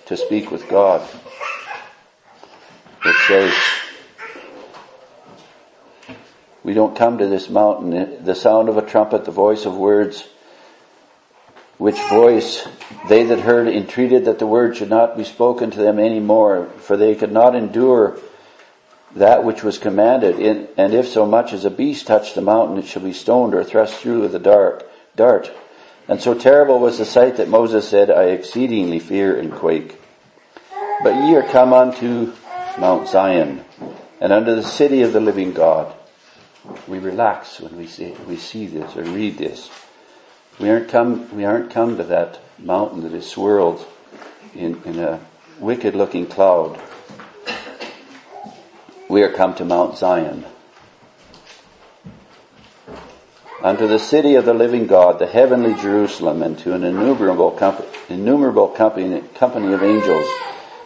to 0.07 0.17
speak 0.17 0.51
with 0.51 0.67
God. 0.67 1.07
It 3.05 3.15
says. 3.27 3.53
We 6.63 6.73
don't 6.73 6.95
come 6.95 7.17
to 7.17 7.27
this 7.27 7.49
mountain, 7.49 8.23
the 8.23 8.35
sound 8.35 8.69
of 8.69 8.77
a 8.77 8.81
trumpet, 8.81 9.25
the 9.25 9.31
voice 9.31 9.65
of 9.65 9.75
words, 9.75 10.25
which 11.77 11.99
voice 12.09 12.65
they 13.09 13.25
that 13.25 13.41
heard 13.41 13.67
entreated 13.67 14.25
that 14.25 14.39
the 14.39 14.47
word 14.47 14.77
should 14.77 14.89
not 14.89 15.17
be 15.17 15.25
spoken 15.25 15.71
to 15.71 15.79
them 15.79 15.99
any 15.99 16.21
more, 16.21 16.67
for 16.77 16.95
they 16.95 17.15
could 17.15 17.33
not 17.33 17.53
endure 17.55 18.17
that 19.15 19.43
which 19.43 19.63
was 19.63 19.77
commanded. 19.77 20.67
And 20.77 20.93
if 20.93 21.07
so 21.07 21.25
much 21.25 21.53
as 21.53 21.65
a 21.65 21.69
beast 21.69 22.07
touch 22.07 22.33
the 22.33 22.41
mountain, 22.41 22.77
it 22.77 22.85
shall 22.85 23.03
be 23.03 23.13
stoned 23.13 23.53
or 23.53 23.63
thrust 23.63 23.95
through 23.95 24.21
with 24.21 24.35
a 24.35 24.39
dart. 24.39 24.89
dart. 25.15 25.51
And 26.07 26.21
so 26.21 26.33
terrible 26.33 26.79
was 26.79 26.97
the 26.97 27.05
sight 27.05 27.37
that 27.37 27.47
Moses 27.47 27.87
said, 27.87 28.11
I 28.11 28.25
exceedingly 28.25 28.99
fear 28.99 29.37
and 29.39 29.51
quake. 29.51 29.99
But 31.01 31.15
ye 31.15 31.35
are 31.35 31.43
come 31.43 31.73
unto 31.73 32.33
Mount 32.77 33.07
Zion, 33.07 33.63
and 34.19 34.33
unto 34.33 34.55
the 34.55 34.63
city 34.63 35.01
of 35.01 35.13
the 35.13 35.19
living 35.19 35.53
God. 35.53 35.93
We 36.87 36.99
relax 36.99 37.59
when 37.59 37.77
we 37.77 37.87
see, 37.87 38.11
we 38.27 38.37
see 38.37 38.67
this 38.67 38.95
or 38.95 39.03
read 39.03 39.37
this. 39.37 39.69
We 40.59 40.69
aren't 40.69 40.89
come, 40.89 41.33
we 41.35 41.45
aren't 41.45 41.71
come 41.71 41.97
to 41.97 42.03
that 42.03 42.39
mountain 42.57 43.01
that 43.03 43.13
is 43.13 43.29
swirled 43.29 43.85
in, 44.55 44.81
in 44.85 44.99
a 44.99 45.19
wicked 45.59 45.95
looking 45.95 46.25
cloud. 46.25 46.79
We 49.09 49.21
are 49.21 49.31
come 49.31 49.53
to 49.55 49.65
Mount 49.65 49.97
Zion. 49.97 50.45
Unto 53.61 53.87
the 53.87 53.99
city 53.99 54.35
of 54.35 54.45
the 54.45 54.53
living 54.53 54.87
God, 54.87 55.19
the 55.19 55.27
heavenly 55.27 55.73
Jerusalem, 55.75 56.41
and 56.41 56.57
to 56.59 56.73
an 56.73 56.83
innumerable, 56.83 57.51
company, 57.51 57.87
innumerable 58.09 58.67
company, 58.67 59.21
company 59.35 59.73
of 59.73 59.83
angels, 59.83 60.27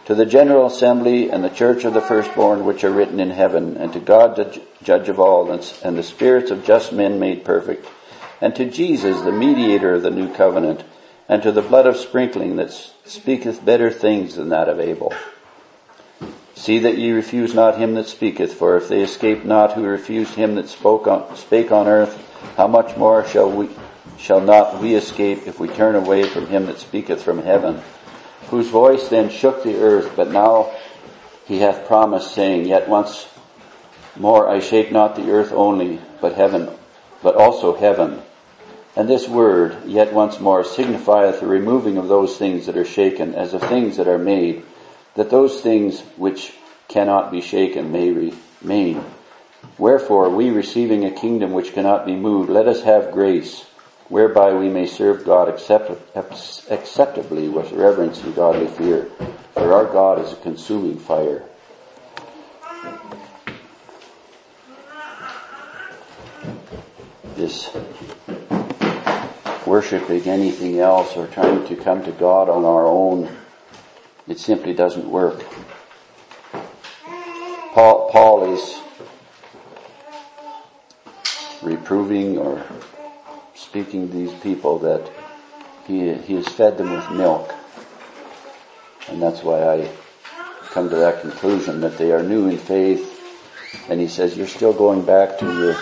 to 0.04 0.14
the 0.14 0.26
general 0.26 0.66
assembly 0.66 1.30
and 1.30 1.42
the 1.42 1.48
church 1.48 1.84
of 1.84 1.94
the 1.94 2.00
firstborn 2.00 2.64
which 2.64 2.84
are 2.84 2.90
written 2.90 3.20
in 3.20 3.30
heaven, 3.30 3.76
and 3.76 3.92
to 3.92 4.00
God 4.00 4.36
the 4.36 4.62
judge 4.82 5.08
of 5.08 5.18
all, 5.18 5.50
and 5.50 5.98
the 5.98 6.02
spirits 6.02 6.50
of 6.50 6.64
just 6.64 6.92
men 6.92 7.18
made 7.18 7.44
perfect, 7.44 7.86
and 8.40 8.54
to 8.56 8.70
Jesus, 8.70 9.20
the 9.22 9.32
mediator 9.32 9.94
of 9.94 10.02
the 10.02 10.10
new 10.10 10.32
covenant, 10.32 10.84
and 11.28 11.42
to 11.42 11.52
the 11.52 11.62
blood 11.62 11.86
of 11.86 11.96
sprinkling 11.96 12.56
that 12.56 12.72
speaketh 13.04 13.64
better 13.64 13.90
things 13.90 14.36
than 14.36 14.48
that 14.50 14.68
of 14.68 14.80
Abel. 14.80 15.12
See 16.58 16.80
that 16.80 16.98
ye 16.98 17.12
refuse 17.12 17.54
not 17.54 17.78
him 17.78 17.94
that 17.94 18.08
speaketh, 18.08 18.52
for 18.52 18.76
if 18.76 18.88
they 18.88 19.00
escape 19.00 19.44
not 19.44 19.74
who 19.74 19.84
refused 19.84 20.34
him 20.34 20.56
that 20.56 20.68
spoke 20.68 21.06
on, 21.06 21.36
spake 21.36 21.70
on 21.70 21.86
earth, 21.86 22.20
how 22.56 22.66
much 22.66 22.96
more 22.96 23.24
shall 23.24 23.48
we, 23.48 23.70
shall 24.18 24.40
not 24.40 24.82
we 24.82 24.96
escape 24.96 25.46
if 25.46 25.60
we 25.60 25.68
turn 25.68 25.94
away 25.94 26.24
from 26.24 26.48
him 26.48 26.66
that 26.66 26.80
speaketh 26.80 27.22
from 27.22 27.44
heaven, 27.44 27.80
whose 28.48 28.68
voice 28.68 29.08
then 29.08 29.30
shook 29.30 29.62
the 29.62 29.80
earth, 29.80 30.14
but 30.16 30.32
now 30.32 30.72
he 31.46 31.60
hath 31.60 31.86
promised 31.86 32.34
saying, 32.34 32.66
yet 32.66 32.88
once 32.88 33.28
more 34.16 34.48
I 34.48 34.58
shake 34.58 34.90
not 34.90 35.14
the 35.14 35.30
earth 35.30 35.52
only, 35.52 36.00
but 36.20 36.34
heaven, 36.34 36.70
but 37.22 37.36
also 37.36 37.76
heaven. 37.76 38.20
And 38.96 39.08
this 39.08 39.28
word, 39.28 39.84
yet 39.86 40.12
once 40.12 40.40
more, 40.40 40.64
signifieth 40.64 41.38
the 41.38 41.46
removing 41.46 41.98
of 41.98 42.08
those 42.08 42.36
things 42.36 42.66
that 42.66 42.76
are 42.76 42.84
shaken, 42.84 43.36
as 43.36 43.54
of 43.54 43.62
things 43.62 43.96
that 43.96 44.08
are 44.08 44.18
made, 44.18 44.64
that 45.18 45.30
those 45.30 45.60
things 45.60 46.02
which 46.16 46.52
cannot 46.86 47.32
be 47.32 47.40
shaken 47.40 47.90
may 47.90 48.08
remain. 48.62 49.04
Wherefore, 49.76 50.30
we 50.30 50.50
receiving 50.50 51.04
a 51.04 51.10
kingdom 51.10 51.50
which 51.52 51.72
cannot 51.72 52.06
be 52.06 52.14
moved, 52.14 52.48
let 52.48 52.68
us 52.68 52.82
have 52.82 53.10
grace, 53.10 53.64
whereby 54.08 54.54
we 54.54 54.68
may 54.68 54.86
serve 54.86 55.24
God 55.24 55.48
accept, 55.48 55.90
acceptably 56.70 57.48
with 57.48 57.72
reverence 57.72 58.22
and 58.22 58.32
godly 58.32 58.68
fear. 58.68 59.10
For 59.54 59.72
our 59.72 59.86
God 59.86 60.24
is 60.24 60.32
a 60.32 60.36
consuming 60.36 61.00
fire. 61.00 61.42
This 67.34 67.76
worshiping 69.66 70.28
anything 70.28 70.78
else 70.78 71.16
or 71.16 71.26
trying 71.26 71.66
to 71.66 71.74
come 71.74 72.04
to 72.04 72.12
God 72.12 72.48
on 72.48 72.64
our 72.64 72.86
own, 72.86 73.28
it 74.28 74.38
simply 74.38 74.74
doesn't 74.74 75.08
work. 75.08 75.44
Paul, 77.72 78.10
Paul 78.10 78.52
is 78.52 78.80
reproving 81.62 82.38
or 82.38 82.64
speaking 83.54 84.08
to 84.08 84.14
these 84.14 84.32
people 84.40 84.78
that 84.80 85.10
he, 85.86 86.12
he 86.14 86.34
has 86.34 86.48
fed 86.48 86.78
them 86.78 86.92
with 86.92 87.10
milk. 87.10 87.54
And 89.08 89.22
that's 89.22 89.42
why 89.42 89.62
I 89.62 89.90
come 90.70 90.90
to 90.90 90.96
that 90.96 91.22
conclusion 91.22 91.80
that 91.80 91.96
they 91.96 92.12
are 92.12 92.22
new 92.22 92.46
in 92.46 92.58
faith. 92.58 93.14
And 93.88 94.00
he 94.00 94.08
says, 94.08 94.36
you're 94.36 94.46
still 94.46 94.72
going 94.72 95.04
back 95.04 95.38
to 95.38 95.46
your 95.46 95.76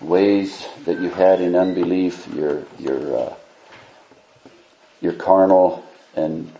ways 0.00 0.66
that 0.84 1.00
you 1.00 1.10
had 1.10 1.40
in 1.40 1.54
unbelief, 1.54 2.26
your 2.34 2.64
your 2.78 3.18
uh, 3.18 3.34
your 5.00 5.12
carnal 5.12 5.84
and 6.14 6.52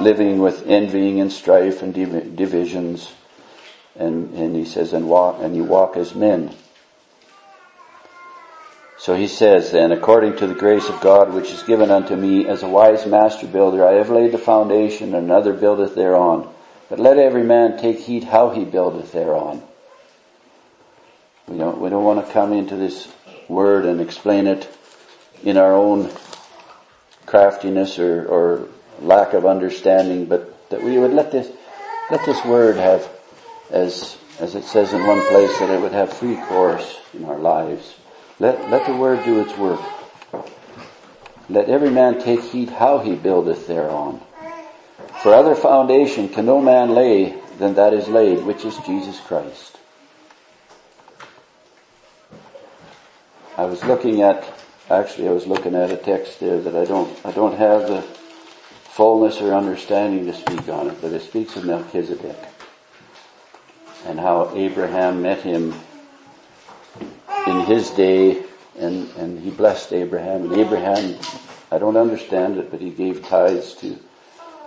living 0.00 0.38
with 0.38 0.66
envying 0.66 1.20
and 1.20 1.32
strife 1.32 1.82
and 1.82 1.94
div- 1.94 2.36
divisions, 2.36 3.12
and 3.96 4.34
and 4.34 4.56
he 4.56 4.64
says, 4.64 4.92
and 4.92 5.08
walk 5.08 5.36
and 5.40 5.56
you 5.56 5.64
walk 5.64 5.96
as 5.96 6.14
men. 6.14 6.54
So 8.96 9.14
he 9.14 9.28
says 9.28 9.72
then, 9.72 9.92
according 9.92 10.36
to 10.36 10.46
the 10.46 10.54
grace 10.54 10.88
of 10.88 11.00
God 11.00 11.34
which 11.34 11.50
is 11.50 11.62
given 11.62 11.90
unto 11.90 12.16
me 12.16 12.46
as 12.46 12.62
a 12.62 12.68
wise 12.68 13.06
master 13.06 13.46
builder, 13.46 13.86
I 13.86 13.94
have 13.94 14.08
laid 14.08 14.32
the 14.32 14.38
foundation, 14.38 15.14
and 15.14 15.24
another 15.24 15.52
buildeth 15.52 15.94
thereon. 15.94 16.48
But 16.88 16.98
let 16.98 17.18
every 17.18 17.42
man 17.42 17.78
take 17.78 17.98
heed 17.98 18.24
how 18.24 18.50
he 18.50 18.64
buildeth 18.64 19.12
thereon. 19.12 19.62
We 21.46 21.58
don't, 21.58 21.80
we 21.80 21.90
don't 21.90 22.04
want 22.04 22.24
to 22.24 22.32
come 22.32 22.52
into 22.52 22.76
this 22.76 23.08
word 23.48 23.84
and 23.84 24.00
explain 24.00 24.46
it 24.46 24.74
in 25.42 25.56
our 25.56 25.74
own 25.74 26.10
craftiness 27.26 27.98
or, 27.98 28.24
or 28.26 28.68
lack 29.00 29.32
of 29.32 29.46
understanding, 29.46 30.26
but 30.26 30.68
that 30.70 30.82
we 30.82 30.98
would 30.98 31.12
let 31.12 31.30
this, 31.32 31.50
let 32.10 32.24
this 32.24 32.44
word 32.44 32.76
have, 32.76 33.08
as, 33.70 34.16
as 34.40 34.54
it 34.54 34.64
says 34.64 34.92
in 34.92 35.06
one 35.06 35.20
place, 35.28 35.58
that 35.58 35.70
it 35.70 35.80
would 35.80 35.92
have 35.92 36.12
free 36.12 36.36
course 36.36 37.00
in 37.12 37.24
our 37.24 37.38
lives. 37.38 37.96
Let, 38.40 38.70
let 38.70 38.86
the 38.86 38.96
word 38.96 39.24
do 39.24 39.40
its 39.40 39.56
work. 39.56 39.80
Let 41.48 41.68
every 41.68 41.90
man 41.90 42.20
take 42.20 42.42
heed 42.42 42.70
how 42.70 42.98
he 42.98 43.14
buildeth 43.14 43.66
thereon. 43.66 44.20
For 45.22 45.32
other 45.32 45.54
foundation 45.54 46.28
can 46.28 46.46
no 46.46 46.60
man 46.60 46.90
lay 46.90 47.38
than 47.58 47.74
that 47.74 47.92
is 47.92 48.08
laid, 48.08 48.44
which 48.44 48.64
is 48.64 48.76
Jesus 48.78 49.20
Christ. 49.20 49.78
I 53.56 53.66
was 53.66 53.84
looking 53.84 54.22
at, 54.22 54.44
actually 54.90 55.28
I 55.28 55.32
was 55.32 55.46
looking 55.46 55.74
at 55.74 55.90
a 55.90 55.96
text 55.96 56.40
there 56.40 56.60
that 56.60 56.74
I 56.74 56.84
don't, 56.84 57.24
I 57.24 57.30
don't 57.30 57.56
have 57.56 57.82
the 57.82 58.04
fullness 58.94 59.40
or 59.40 59.52
understanding 59.52 60.24
to 60.24 60.32
speak 60.32 60.68
on 60.68 60.88
it, 60.88 61.00
but 61.00 61.12
it 61.12 61.20
speaks 61.20 61.56
of 61.56 61.64
Melchizedek 61.64 62.36
and 64.06 64.20
how 64.20 64.54
Abraham 64.54 65.20
met 65.20 65.42
him 65.42 65.74
in 67.48 67.60
his 67.62 67.90
day 67.90 68.44
and, 68.78 69.10
and 69.16 69.40
he 69.40 69.50
blessed 69.50 69.92
Abraham 69.92 70.44
and 70.44 70.60
Abraham, 70.60 71.18
I 71.72 71.78
don't 71.78 71.96
understand 71.96 72.56
it, 72.58 72.70
but 72.70 72.80
he 72.80 72.90
gave 72.90 73.26
tithes 73.26 73.74
to 73.80 73.98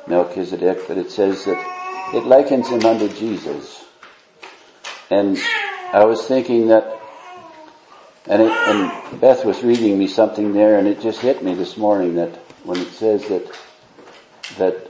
Melchizedek, 0.08 0.90
but 0.90 0.98
it 0.98 1.10
says 1.10 1.46
that 1.46 2.12
it 2.14 2.26
likens 2.26 2.68
him 2.68 2.86
unto 2.86 3.08
Jesus. 3.08 3.86
And 5.10 5.38
I 5.94 6.04
was 6.04 6.28
thinking 6.28 6.68
that 6.68 7.00
and, 8.26 8.42
it, 8.42 8.52
and 8.52 9.22
Beth 9.22 9.46
was 9.46 9.64
reading 9.64 9.98
me 9.98 10.08
something 10.08 10.52
there 10.52 10.78
and 10.78 10.86
it 10.86 11.00
just 11.00 11.22
hit 11.22 11.42
me 11.42 11.54
this 11.54 11.78
morning 11.78 12.16
that 12.16 12.36
when 12.66 12.78
it 12.78 12.92
says 12.92 13.26
that, 13.30 13.50
that 14.58 14.90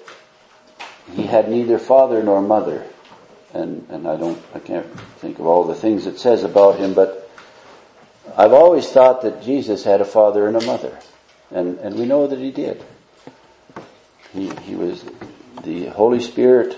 he 1.14 1.24
had 1.24 1.50
neither 1.50 1.80
father 1.80 2.24
nor 2.24 2.42
mother. 2.42 2.86
And, 3.54 3.88
and 3.90 4.08
I 4.08 4.18
don't, 4.18 4.42
I 4.54 4.60
can't 4.60 4.88
think 5.20 5.40
of 5.40 5.46
all 5.46 5.64
the 5.64 5.76
things 5.76 6.06
it 6.06 6.20
says 6.20 6.44
about 6.44 6.78
him, 6.78 6.94
but 6.94 7.30
I've 8.36 8.54
always 8.54 8.90
thought 8.90 9.22
that 9.22 9.42
Jesus 9.42 9.84
had 9.84 10.02
a 10.02 10.06
father 10.06 10.48
and 10.48 10.58
a 10.58 10.66
mother. 10.66 10.98
And, 11.50 11.80
and 11.80 11.96
we 11.96 12.06
know 12.06 12.28
that 12.28 12.40
he 12.40 12.52
did. 12.52 12.84
He, 14.34 14.50
he 14.64 14.76
was, 14.76 15.06
the 15.64 15.88
Holy 15.88 16.20
Spirit 16.20 16.78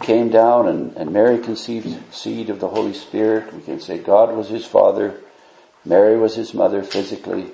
came 0.00 0.30
down 0.30 0.68
and, 0.68 0.96
and 0.96 1.12
Mary 1.12 1.38
conceived 1.38 2.14
seed 2.14 2.50
of 2.50 2.60
the 2.60 2.68
Holy 2.68 2.94
Spirit. 2.94 3.52
We 3.52 3.60
can 3.60 3.80
say 3.80 3.98
God 3.98 4.34
was 4.34 4.48
his 4.48 4.64
father 4.64 5.20
Mary 5.88 6.18
was 6.18 6.36
his 6.36 6.52
mother 6.52 6.82
physically. 6.82 7.46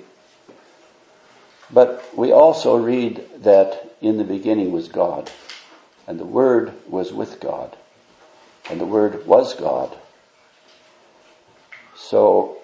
But 1.70 2.04
we 2.16 2.32
also 2.32 2.76
read 2.76 3.24
that 3.38 3.93
in 4.04 4.18
the 4.18 4.24
beginning 4.24 4.70
was 4.70 4.88
God, 4.88 5.30
and 6.06 6.20
the 6.20 6.26
Word 6.26 6.74
was 6.86 7.10
with 7.10 7.40
God, 7.40 7.74
and 8.70 8.78
the 8.78 8.84
Word 8.84 9.26
was 9.26 9.54
God. 9.54 9.96
So, 11.96 12.58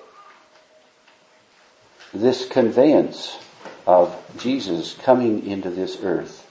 this 2.13 2.47
conveyance 2.47 3.39
of 3.87 4.15
Jesus 4.37 4.93
coming 4.95 5.47
into 5.47 5.71
this 5.71 5.99
earth, 6.03 6.47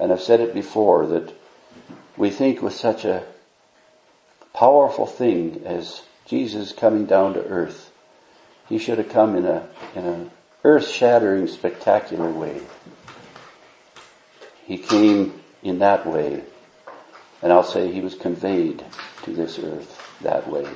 and 0.00 0.12
I've 0.12 0.20
said 0.20 0.40
it 0.40 0.52
before 0.52 1.06
that 1.06 1.32
we 2.16 2.30
think 2.30 2.60
with 2.60 2.74
such 2.74 3.04
a 3.04 3.22
powerful 4.52 5.06
thing 5.06 5.62
as 5.64 6.02
Jesus 6.26 6.72
coming 6.72 7.06
down 7.06 7.34
to 7.34 7.46
earth, 7.46 7.92
he 8.68 8.78
should 8.78 8.98
have 8.98 9.10
come 9.10 9.36
in 9.36 9.44
a, 9.44 9.68
in 9.94 10.04
an 10.04 10.30
earth-shattering, 10.64 11.46
spectacular 11.46 12.30
way. 12.30 12.62
He 14.66 14.78
came 14.78 15.40
in 15.62 15.78
that 15.80 16.06
way. 16.06 16.42
And 17.42 17.52
I'll 17.52 17.64
say 17.64 17.90
he 17.90 18.00
was 18.00 18.14
conveyed 18.14 18.84
to 19.24 19.32
this 19.32 19.58
earth 19.58 20.18
that 20.20 20.48
way. 20.48 20.66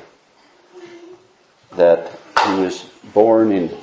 That 1.73 2.11
he 2.47 2.61
was 2.61 2.83
born 3.15 3.53
in 3.53 3.77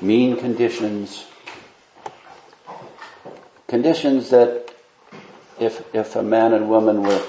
mean 0.00 0.36
conditions, 0.36 1.26
conditions 3.66 4.30
that 4.30 4.74
if, 5.60 5.82
if 5.94 6.16
a 6.16 6.22
man 6.22 6.54
and 6.54 6.68
woman 6.68 7.02
were 7.02 7.22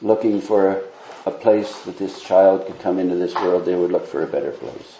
looking 0.00 0.40
for 0.40 0.70
a, 0.70 0.82
a 1.26 1.30
place 1.30 1.82
that 1.82 1.98
this 1.98 2.22
child 2.22 2.66
could 2.66 2.78
come 2.80 2.98
into 2.98 3.16
this 3.16 3.34
world, 3.34 3.64
they 3.64 3.74
would 3.74 3.90
look 3.90 4.06
for 4.06 4.22
a 4.22 4.26
better 4.26 4.52
place. 4.52 4.98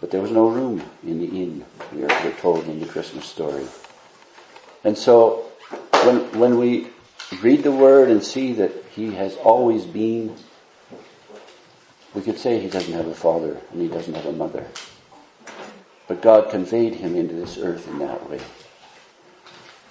But 0.00 0.10
there 0.10 0.20
was 0.20 0.30
no 0.30 0.48
room 0.48 0.82
in 1.02 1.18
the 1.20 1.26
inn, 1.26 1.64
we 1.92 2.04
are, 2.04 2.24
we're 2.24 2.32
told 2.32 2.64
in 2.66 2.80
the 2.80 2.86
Christmas 2.86 3.24
story. 3.24 3.66
And 4.84 4.96
so, 4.96 5.50
when, 6.04 6.38
when 6.38 6.58
we 6.58 6.88
read 7.42 7.62
the 7.62 7.72
word 7.72 8.10
and 8.10 8.22
see 8.22 8.52
that 8.54 8.72
he 8.94 9.12
has 9.14 9.36
always 9.36 9.84
been, 9.84 10.36
we 12.14 12.22
could 12.22 12.38
say 12.38 12.60
he 12.60 12.68
doesn't 12.68 12.92
have 12.92 13.08
a 13.08 13.14
father 13.14 13.58
and 13.72 13.80
he 13.80 13.88
doesn't 13.88 14.14
have 14.14 14.26
a 14.26 14.32
mother. 14.32 14.66
But 16.06 16.22
God 16.22 16.50
conveyed 16.50 16.96
him 16.96 17.16
into 17.16 17.34
this 17.34 17.56
earth 17.58 17.88
in 17.88 17.98
that 18.00 18.28
way. 18.28 18.40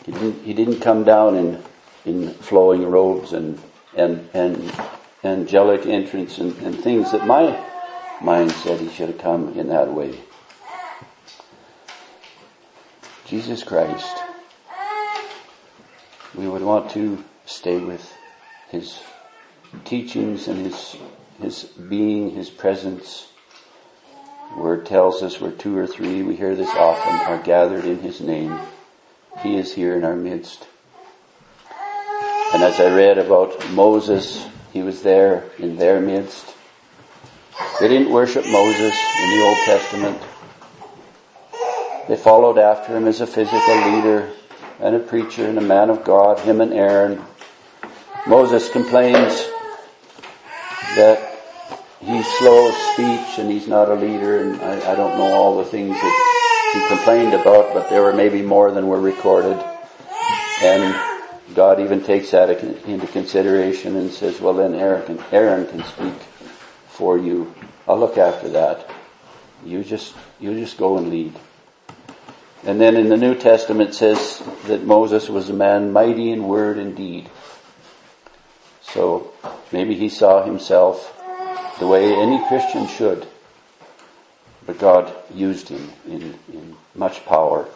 He 0.05 0.11
didn't, 0.11 0.43
he 0.43 0.53
didn't 0.53 0.81
come 0.81 1.03
down 1.03 1.35
in, 1.35 1.63
in 2.05 2.33
flowing 2.35 2.85
robes 2.85 3.33
and, 3.33 3.59
and, 3.95 4.29
and 4.33 4.71
angelic 5.23 5.85
entrance 5.85 6.37
and, 6.37 6.55
and 6.59 6.79
things 6.79 7.11
that 7.11 7.25
my 7.25 7.59
mind 8.21 8.51
said 8.51 8.79
he 8.79 8.89
should 8.89 9.09
have 9.09 9.17
come 9.17 9.57
in 9.57 9.69
that 9.69 9.91
way. 9.91 10.17
Jesus 13.25 13.63
Christ, 13.63 14.22
we 16.35 16.47
would 16.47 16.61
want 16.61 16.91
to 16.91 17.23
stay 17.45 17.77
with 17.77 18.15
his 18.69 19.01
teachings 19.85 20.47
and 20.47 20.65
his, 20.65 20.95
his 21.41 21.63
being, 21.63 22.31
his 22.31 22.49
presence. 22.49 23.27
The 24.55 24.61
word 24.61 24.85
tells 24.85 25.21
us 25.21 25.39
where 25.39 25.51
two 25.51 25.77
or 25.77 25.87
three, 25.87 26.23
we 26.23 26.35
hear 26.35 26.55
this 26.55 26.69
often, 26.69 27.13
are 27.27 27.41
gathered 27.41 27.85
in 27.85 27.99
his 27.99 28.21
name. 28.21 28.59
He 29.41 29.57
is 29.57 29.73
here 29.73 29.95
in 29.95 30.03
our 30.03 30.15
midst. 30.15 30.67
And 32.53 32.63
as 32.63 32.79
I 32.79 32.95
read 32.95 33.17
about 33.17 33.71
Moses, 33.71 34.47
he 34.71 34.83
was 34.83 35.01
there 35.01 35.43
in 35.57 35.77
their 35.77 35.99
midst. 35.99 36.55
They 37.79 37.87
didn't 37.87 38.11
worship 38.11 38.45
Moses 38.47 38.95
in 39.21 39.29
the 39.31 39.43
Old 39.43 39.57
Testament. 39.65 40.21
They 42.07 42.15
followed 42.15 42.57
after 42.57 42.95
him 42.95 43.07
as 43.07 43.21
a 43.21 43.27
physical 43.27 43.75
leader 43.91 44.29
and 44.83 44.97
a 44.97 44.99
preacher 44.99 45.47
and 45.47 45.57
a 45.57 45.61
man 45.61 45.89
of 45.89 46.03
God, 46.03 46.39
him 46.39 46.59
and 46.59 46.73
Aaron. 46.73 47.23
Moses 48.27 48.69
complains 48.69 49.49
that 50.97 51.39
he's 52.01 52.27
slow 52.33 52.67
of 52.67 52.75
speech 52.75 53.39
and 53.39 53.49
he's 53.49 53.65
not 53.65 53.89
a 53.89 53.95
leader 53.95 54.43
and 54.43 54.61
I, 54.61 54.91
I 54.91 54.95
don't 54.95 55.17
know 55.17 55.31
all 55.31 55.57
the 55.57 55.63
things 55.63 55.95
that 55.95 56.71
he 56.73 56.85
complained 56.89 57.33
about, 57.33 57.73
but 57.73 57.89
there 57.89 58.01
were 58.01 58.11
maybe 58.11 58.41
more 58.41 58.71
than 58.71 58.87
were 58.87 58.99
recorded. 58.99 59.63
And 60.61 61.01
God 61.55 61.79
even 61.79 62.03
takes 62.03 62.31
that 62.31 62.49
into 62.85 63.07
consideration 63.07 63.95
and 63.95 64.11
says, 64.11 64.41
well 64.41 64.53
then 64.53 64.75
Aaron 64.75 65.05
can, 65.05 65.23
Aaron 65.31 65.65
can 65.65 65.81
speak 65.85 66.27
for 66.89 67.17
you. 67.17 67.55
I'll 67.87 67.99
look 67.99 68.17
after 68.17 68.49
that. 68.49 68.89
You 69.65 69.81
just, 69.81 70.13
you 70.41 70.53
just 70.55 70.77
go 70.77 70.97
and 70.97 71.09
lead. 71.09 71.33
And 72.65 72.79
then 72.79 72.95
in 72.95 73.09
the 73.09 73.17
New 73.17 73.35
Testament 73.35 73.89
it 73.89 73.93
says 73.93 74.41
that 74.67 74.83
Moses 74.83 75.27
was 75.27 75.49
a 75.49 75.53
man 75.53 75.91
mighty 75.91 76.31
in 76.31 76.47
word 76.47 76.77
and 76.77 76.95
deed. 76.95 77.29
So 78.81 79.33
maybe 79.71 79.95
he 79.95 80.07
saw 80.07 80.43
himself 80.43 81.19
the 81.79 81.87
way 81.87 82.13
any 82.13 82.45
Christian 82.47 82.87
should. 82.87 83.27
But 84.65 84.77
God 84.77 85.13
used 85.33 85.67
him 85.67 85.91
in, 86.07 86.39
in 86.53 86.75
much 86.95 87.25
power. 87.25 87.67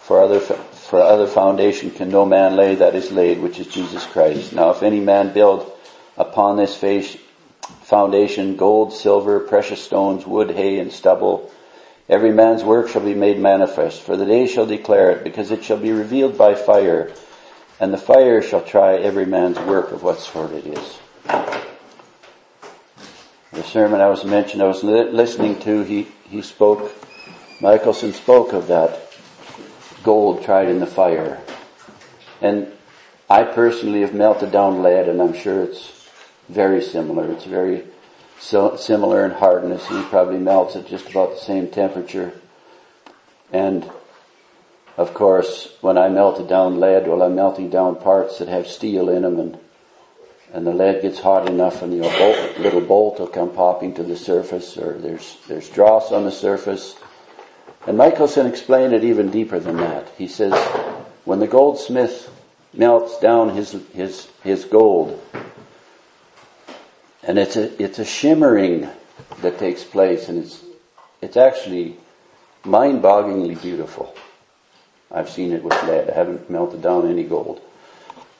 For 0.00 0.20
other, 0.20 0.38
for 0.38 1.00
other 1.00 1.26
foundation 1.26 1.90
can 1.90 2.10
no 2.10 2.26
man 2.26 2.56
lay 2.56 2.74
that 2.74 2.94
is 2.94 3.10
laid, 3.10 3.40
which 3.40 3.58
is 3.58 3.66
Jesus 3.66 4.04
Christ. 4.04 4.52
Now 4.52 4.70
if 4.70 4.82
any 4.82 5.00
man 5.00 5.32
build 5.32 5.72
upon 6.16 6.56
this 6.56 6.76
foundation 7.86 8.56
gold, 8.56 8.92
silver, 8.92 9.38
precious 9.38 9.80
stones, 9.80 10.26
wood, 10.26 10.50
hay, 10.50 10.80
and 10.80 10.92
stubble, 10.92 11.52
every 12.08 12.32
man's 12.32 12.64
work 12.64 12.88
shall 12.88 13.04
be 13.04 13.14
made 13.14 13.38
manifest, 13.38 14.02
for 14.02 14.16
the 14.16 14.26
day 14.26 14.44
shall 14.44 14.66
declare 14.66 15.12
it, 15.12 15.22
because 15.22 15.52
it 15.52 15.62
shall 15.62 15.76
be 15.76 15.92
revealed 15.92 16.36
by 16.36 16.52
fire, 16.52 17.12
and 17.78 17.94
the 17.94 17.98
fire 17.98 18.42
shall 18.42 18.60
try 18.60 18.96
every 18.96 19.24
man's 19.24 19.60
work 19.60 19.92
of 19.92 20.02
what 20.02 20.18
sort 20.18 20.50
it 20.50 20.66
is. 20.66 20.98
The 23.52 23.62
sermon 23.62 24.00
I 24.00 24.08
was 24.08 24.24
mentioned, 24.24 24.62
I 24.62 24.66
was 24.66 24.82
listening 24.82 25.60
to, 25.60 25.82
he, 25.82 26.08
he 26.24 26.42
spoke, 26.42 26.92
Michelson 27.60 28.12
spoke 28.12 28.52
of 28.52 28.66
that 28.66 29.14
gold 30.02 30.42
tried 30.42 30.68
in 30.68 30.80
the 30.80 30.86
fire. 30.86 31.40
And 32.42 32.72
I 33.30 33.44
personally 33.44 34.00
have 34.00 34.12
melted 34.12 34.50
down 34.50 34.82
lead 34.82 35.08
and 35.08 35.22
I'm 35.22 35.34
sure 35.34 35.62
it's 35.62 35.95
very 36.48 36.82
similar. 36.82 37.30
It's 37.32 37.44
very 37.44 37.84
so 38.38 38.76
similar 38.76 39.24
in 39.24 39.32
hardness. 39.32 39.90
It 39.90 40.08
probably 40.10 40.38
melts 40.38 40.76
at 40.76 40.86
just 40.86 41.10
about 41.10 41.30
the 41.34 41.40
same 41.40 41.68
temperature. 41.68 42.32
And 43.52 43.90
of 44.96 45.14
course, 45.14 45.74
when 45.80 45.98
I 45.98 46.08
melted 46.08 46.48
down 46.48 46.80
lead, 46.80 47.06
well, 47.06 47.22
I'm 47.22 47.34
melting 47.34 47.70
down 47.70 47.96
parts 47.96 48.38
that 48.38 48.48
have 48.48 48.66
steel 48.66 49.08
in 49.08 49.22
them 49.22 49.38
and 49.38 49.58
and 50.52 50.66
the 50.66 50.72
lead 50.72 51.02
gets 51.02 51.20
hot 51.20 51.48
enough 51.48 51.82
and 51.82 51.92
the 51.92 52.08
bolt, 52.08 52.58
little 52.58 52.80
bolt 52.80 53.18
will 53.18 53.26
come 53.26 53.52
popping 53.52 53.92
to 53.94 54.04
the 54.04 54.16
surface 54.16 54.78
or 54.78 54.96
there's, 54.96 55.36
there's 55.48 55.68
dross 55.68 56.12
on 56.12 56.24
the 56.24 56.30
surface 56.30 56.96
And 57.86 57.96
Michelson 57.96 58.46
explained 58.46 58.92
it 58.92 59.04
even 59.04 59.30
deeper 59.30 59.60
than 59.60 59.76
that. 59.76 60.08
He 60.18 60.26
says, 60.26 60.52
when 61.24 61.38
the 61.38 61.46
goldsmith 61.46 62.30
melts 62.72 63.18
down 63.20 63.50
his, 63.50 63.76
his, 63.94 64.28
his 64.42 64.64
gold, 64.64 65.22
and 67.26 67.38
it's 67.38 67.56
a, 67.56 67.82
it's 67.82 67.98
a 67.98 68.04
shimmering 68.04 68.88
that 69.40 69.58
takes 69.58 69.82
place 69.82 70.28
and 70.28 70.44
it's, 70.44 70.64
it's 71.20 71.36
actually 71.36 71.96
mind-bogglingly 72.64 73.60
beautiful. 73.60 74.14
I've 75.10 75.28
seen 75.28 75.52
it 75.52 75.62
with 75.62 75.74
lead. 75.84 76.08
I 76.08 76.14
haven't 76.14 76.48
melted 76.48 76.82
down 76.82 77.10
any 77.10 77.24
gold. 77.24 77.60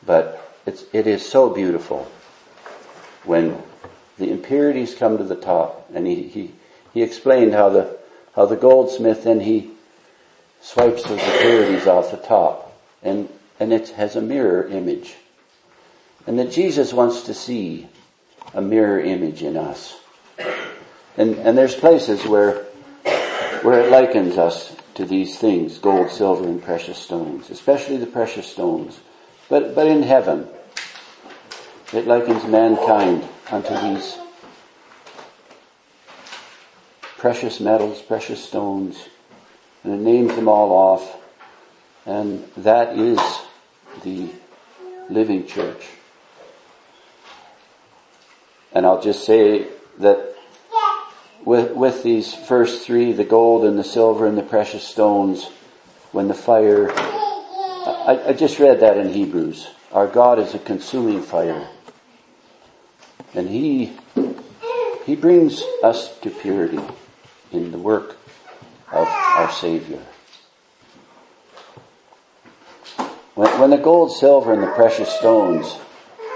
But 0.05 0.53
it's, 0.67 0.85
it 0.93 1.07
is 1.09 1.27
so 1.29 1.51
beautiful 1.51 2.11
when 3.25 3.61
the 4.19 4.31
impurities 4.31 4.95
come 4.95 5.19
to 5.19 5.25
the 5.25 5.37
top. 5.37 5.91
And 5.93 6.07
he, 6.07 6.23
he, 6.23 6.53
he 6.95 7.03
explained 7.03 7.55
how 7.55 7.71
the, 7.71 7.99
how 8.35 8.47
the 8.47 8.57
goldsmith 8.57 9.25
then 9.25 9.41
he 9.41 9.71
swipes 10.61 11.03
those 11.03 11.23
impurities 11.23 11.87
off 11.89 12.13
the 12.13 12.17
top. 12.19 12.73
And, 13.03 13.29
and 13.59 13.73
it 13.73 13.91
has 13.91 14.15
a 14.15 14.23
mirror 14.23 14.67
image. 14.69 15.17
And 16.27 16.39
that 16.39 16.53
Jesus 16.53 16.93
wants 16.93 17.23
to 17.23 17.35
see 17.35 17.89
a 18.55 18.61
mirror 18.61 19.01
image 19.01 19.43
in 19.43 19.57
us. 19.57 19.99
And, 21.17 21.37
and 21.37 21.57
there's 21.57 21.75
places 21.75 22.27
where, 22.27 22.65
where 23.63 23.81
it 23.81 23.91
likens 23.91 24.37
us 24.37 24.77
to 24.95 25.05
these 25.05 25.39
things, 25.39 25.79
gold, 25.79 26.11
silver, 26.11 26.45
and 26.45 26.63
precious 26.63 26.99
stones, 26.99 27.51
especially 27.51 27.97
the 27.97 28.07
precious 28.07 28.51
stones. 28.51 29.01
But, 29.49 29.75
but 29.75 29.87
in 29.87 30.03
heaven, 30.03 30.49
it 31.93 32.07
likens 32.07 32.45
mankind 32.45 33.29
unto 33.51 33.75
these 33.81 34.19
precious 37.17 37.61
metals, 37.61 38.03
precious 38.03 38.45
stones, 38.45 39.09
and 39.85 39.95
it 39.95 40.01
names 40.01 40.35
them 40.35 40.49
all 40.49 40.73
off, 40.73 41.17
and 42.05 42.47
that 42.57 42.99
is 42.99 43.19
the 44.03 44.29
living 45.09 45.47
church. 45.47 45.87
And 48.73 48.85
I'll 48.85 49.01
just 49.01 49.25
say 49.25 49.69
that 49.99 50.35
with, 51.45 51.73
with 51.73 52.03
these 52.03 52.35
first 52.35 52.85
three, 52.85 53.13
the 53.13 53.25
gold 53.25 53.65
and 53.65 53.79
the 53.79 53.85
silver 53.85 54.27
and 54.27 54.37
the 54.37 54.43
precious 54.43 54.83
stones, 54.85 55.47
when 56.13 56.29
the 56.29 56.35
fire, 56.35 56.91
I, 56.91 58.23
I 58.29 58.33
just 58.33 58.59
read 58.59 58.81
that 58.81 58.97
in 58.97 59.13
Hebrews. 59.13 59.69
Our 59.93 60.09
God 60.09 60.39
is 60.39 60.55
a 60.55 60.59
consuming 60.59 61.23
fire. 61.23 61.69
And 63.35 63.49
He, 63.49 63.93
He 65.05 65.15
brings 65.15 65.63
us 65.83 66.19
to 66.21 66.31
purity 66.31 66.81
in 67.53 67.71
the 67.71 67.79
work 67.79 68.17
of 68.93 69.07
our 69.09 69.51
Savior. 69.53 70.03
When, 73.35 73.61
when 73.61 73.71
the 73.71 73.77
gold, 73.77 74.13
silver, 74.13 74.53
and 74.53 74.63
the 74.63 74.73
precious 74.73 75.11
stones 75.11 75.77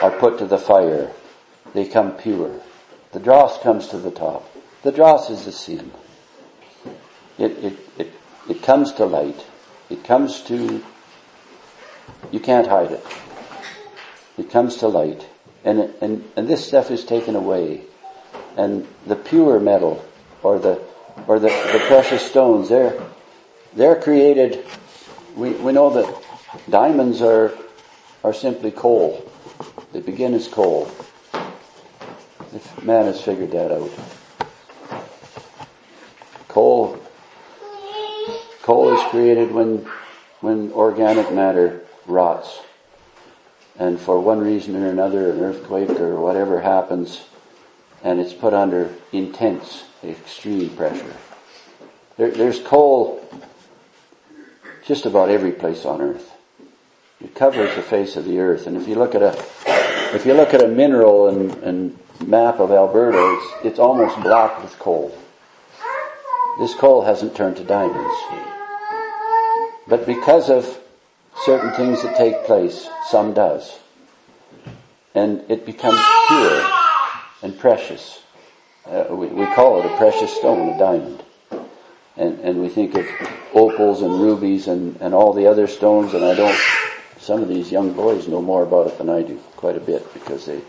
are 0.03 0.11
put 0.11 0.39
to 0.39 0.47
the 0.47 0.59
fire, 0.59 1.11
they 1.75 1.87
come 1.87 2.17
pure. 2.17 2.61
The 3.13 3.21
dross 3.21 3.61
comes 3.61 3.89
to 3.89 3.99
the 3.99 4.11
top. 4.11 4.51
The 4.83 4.93
dross 4.93 5.31
is 5.31 5.45
the 5.45 5.53
sin. 5.53 5.93
It, 7.39 7.53
it, 7.65 7.79
it, 7.99 8.13
it 8.49 8.63
comes 8.63 8.93
to 8.95 9.05
light. 9.05 9.47
It 9.89 10.05
comes 10.05 10.43
to, 10.43 10.83
you 12.31 12.41
can't 12.41 12.67
hide 12.67 12.93
it. 12.93 13.07
It 14.39 14.51
comes 14.51 14.77
to 14.77 14.89
light. 14.89 15.27
And, 15.65 15.81
it, 15.81 15.99
and, 16.01 16.29
and 16.37 16.49
this 16.49 16.67
stuff 16.67 16.91
is 16.91 17.05
taken 17.05 17.37
away. 17.37 17.83
And 18.57 18.87
the 19.07 19.17
pure 19.17 19.61
metal, 19.61 20.05
or 20.43 20.59
the, 20.59 20.81
or 21.27 21.39
the, 21.39 21.49
the 21.49 21.83
precious 21.87 22.25
stones, 22.25 22.69
they're, 22.69 23.01
they're 23.75 24.01
created, 24.01 24.65
we, 25.37 25.51
we 25.53 25.73
know 25.73 25.91
that 25.91 26.23
diamonds 26.69 27.21
are, 27.21 27.57
are 28.25 28.35
simply 28.35 28.71
coal. 28.71 29.29
They 29.93 30.01
begin 30.01 30.35
as 30.35 30.49
coal. 30.49 30.91
If 32.53 32.83
man 32.83 33.05
has 33.05 33.21
figured 33.21 33.53
that 33.53 33.71
out. 33.71 33.91
Coal, 36.49 36.99
coal 38.63 38.93
is 38.93 39.11
created 39.11 39.53
when, 39.53 39.89
when 40.41 40.73
organic 40.73 41.33
matter 41.33 41.87
rots. 42.07 42.61
And 43.79 44.01
for 44.01 44.19
one 44.19 44.41
reason 44.41 44.75
or 44.77 44.91
another, 44.91 45.31
an 45.31 45.41
earthquake 45.41 45.91
or 45.91 46.21
whatever 46.21 46.61
happens, 46.61 47.23
and 48.03 48.19
it's 48.19 48.35
put 48.35 48.53
under 48.53 48.93
intense, 49.13 49.85
extreme 50.03 50.71
pressure. 50.71 51.17
There, 52.17 52.33
there's 52.33 52.61
coal 52.61 53.27
just 54.85 55.07
about 55.07 55.29
every 55.29 55.53
place 55.53 55.85
on 55.85 56.01
earth. 56.01 56.33
It 57.23 57.35
covers 57.35 57.75
the 57.77 57.83
face 57.83 58.17
of 58.17 58.25
the 58.25 58.41
earth. 58.41 58.67
And 58.67 58.77
if 58.77 58.89
you 58.89 58.97
look 58.97 59.15
at 59.15 59.23
a, 59.23 59.39
if 60.15 60.27
you 60.27 60.35
look 60.35 60.53
at 60.53 60.63
a 60.63 60.69
mineral 60.69 61.29
and, 61.29 61.53
and 61.63 61.99
map 62.27 62.61
of 62.61 62.71
Alberta, 62.71 63.19
it's, 63.19 63.67
it's 63.67 63.79
almost 63.79 64.21
black 64.23 64.63
with 64.63 64.79
coal. 64.79 65.17
This 66.59 66.75
coal 66.75 67.03
hasn't 67.03 67.35
turned 67.35 67.57
to 67.57 67.65
diamonds. 67.65 68.15
But 69.87 70.07
because 70.07 70.51
of 70.51 70.79
certain 71.45 71.73
things 71.73 72.03
that 72.03 72.17
take 72.17 72.45
place, 72.45 72.89
some 73.09 73.33
does. 73.33 73.79
And 75.15 75.45
it 75.49 75.67
becomes 75.67 76.01
pure 76.29 76.71
and 77.43 77.59
precious. 77.59 78.23
Uh, 78.87 79.07
we, 79.11 79.27
we, 79.29 79.47
call 79.47 79.81
it 79.81 79.87
a 79.87 79.97
precious 79.97 80.37
stone, 80.37 80.69
a 80.69 80.79
diamond. 80.79 81.23
And, 82.17 82.39
and 82.41 82.61
we 82.61 82.69
think 82.69 82.95
of 82.95 83.07
opals 83.55 84.03
and 84.03 84.21
rubies 84.21 84.69
and, 84.69 84.97
and 85.01 85.15
all 85.15 85.33
the 85.33 85.47
other 85.47 85.67
stones, 85.67 86.15
and 86.15 86.25
I 86.25 86.35
don't, 86.35 86.59
some 87.19 87.43
of 87.43 87.49
these 87.49 87.73
young 87.73 87.93
boys 87.93 88.29
know 88.29 88.43
more 88.43 88.63
about 88.63 88.89
it 88.89 88.99
than 88.99 89.09
I 89.09 89.23
do, 89.23 89.37
quite 89.57 89.77
a 89.77 89.81
bit, 89.81 90.13
because 90.13 90.47
they 90.47 90.61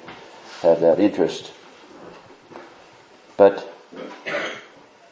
have 0.62 0.82
that 0.82 1.00
interest. 1.00 1.52
But 3.38 3.68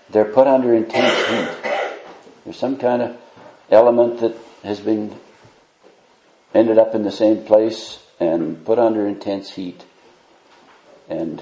they're 0.10 0.26
put 0.26 0.48
under 0.48 0.74
intense 0.74 1.28
heat. 1.28 1.72
There's 2.44 2.58
some 2.58 2.78
kind 2.78 3.02
of 3.02 3.18
element 3.70 4.20
that 4.22 4.36
has 4.64 4.80
been 4.80 5.16
ended 6.54 6.78
up 6.78 6.96
in 6.96 7.04
the 7.04 7.12
same 7.12 7.44
place 7.44 8.00
and 8.20 8.66
put 8.66 8.80
under 8.80 9.08
intense 9.08 9.52
heat 9.52 9.84
and 11.08 11.42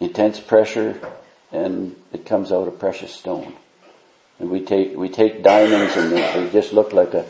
intense 0.00 0.40
pressure 0.40 1.00
and 1.52 1.96
it 2.12 2.24
comes 2.26 2.52
out 2.52 2.68
a 2.68 2.70
precious 2.70 3.14
stone. 3.14 3.54
And 4.38 4.50
we 4.50 4.60
take, 4.64 4.96
we 4.96 5.08
take 5.08 5.42
diamonds 5.42 5.96
and 5.96 6.12
they, 6.12 6.44
they 6.44 6.50
just 6.50 6.72
look 6.72 6.92
like 6.92 7.12
a, 7.14 7.26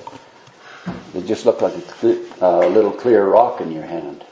they 1.12 1.22
just 1.22 1.44
look 1.44 1.60
like 1.60 1.74
a, 1.74 2.06
a 2.06 2.66
uh, 2.66 2.68
little 2.68 2.92
clear 2.92 3.26
rock 3.26 3.60
in 3.60 3.72
your 3.72 3.84
hand. 3.84 4.24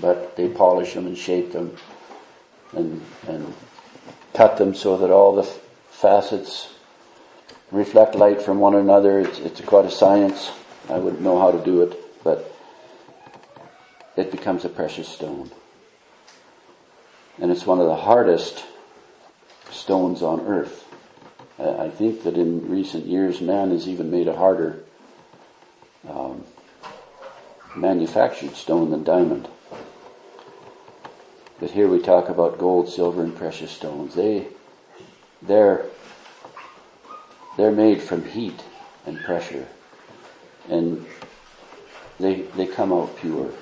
But 0.00 0.36
they 0.36 0.48
polish 0.48 0.94
them 0.94 1.06
and 1.06 1.16
shape 1.16 1.52
them 1.52 1.76
and, 2.72 3.00
and 3.26 3.54
cut 4.34 4.58
them 4.58 4.74
so 4.74 4.96
that 4.98 5.10
all 5.10 5.34
the 5.34 5.44
facets 5.90 6.74
reflect 7.72 8.14
light 8.14 8.42
from 8.42 8.60
one 8.60 8.74
another. 8.74 9.20
It's, 9.20 9.38
it's 9.38 9.60
quite 9.62 9.86
a 9.86 9.90
science. 9.90 10.50
I 10.88 10.98
wouldn't 10.98 11.22
know 11.22 11.40
how 11.40 11.50
to 11.50 11.64
do 11.64 11.82
it, 11.82 12.22
but 12.22 12.54
it 14.16 14.30
becomes 14.30 14.64
a 14.64 14.68
precious 14.68 15.08
stone. 15.08 15.50
And 17.38 17.50
it's 17.50 17.66
one 17.66 17.80
of 17.80 17.86
the 17.86 17.96
hardest 17.96 18.64
stones 19.70 20.22
on 20.22 20.40
earth. 20.46 20.84
I 21.58 21.88
think 21.88 22.22
that 22.24 22.36
in 22.36 22.68
recent 22.68 23.06
years 23.06 23.40
man 23.40 23.70
has 23.70 23.88
even 23.88 24.10
made 24.10 24.28
a 24.28 24.36
harder 24.36 24.84
um, 26.08 26.44
manufactured 27.74 28.54
stone 28.56 28.90
than 28.90 29.04
diamond. 29.04 29.48
But 31.58 31.70
here 31.70 31.88
we 31.88 32.00
talk 32.00 32.28
about 32.28 32.58
gold, 32.58 32.88
silver, 32.88 33.22
and 33.22 33.34
precious 33.34 33.70
stones. 33.70 34.14
They, 34.14 34.48
they're, 35.40 35.86
they're 37.56 37.72
made 37.72 38.02
from 38.02 38.24
heat 38.24 38.62
and 39.06 39.18
pressure. 39.20 39.66
And 40.68 41.06
they, 42.20 42.42
they 42.42 42.66
come 42.66 42.92
out 42.92 43.16
pure. 43.16 43.52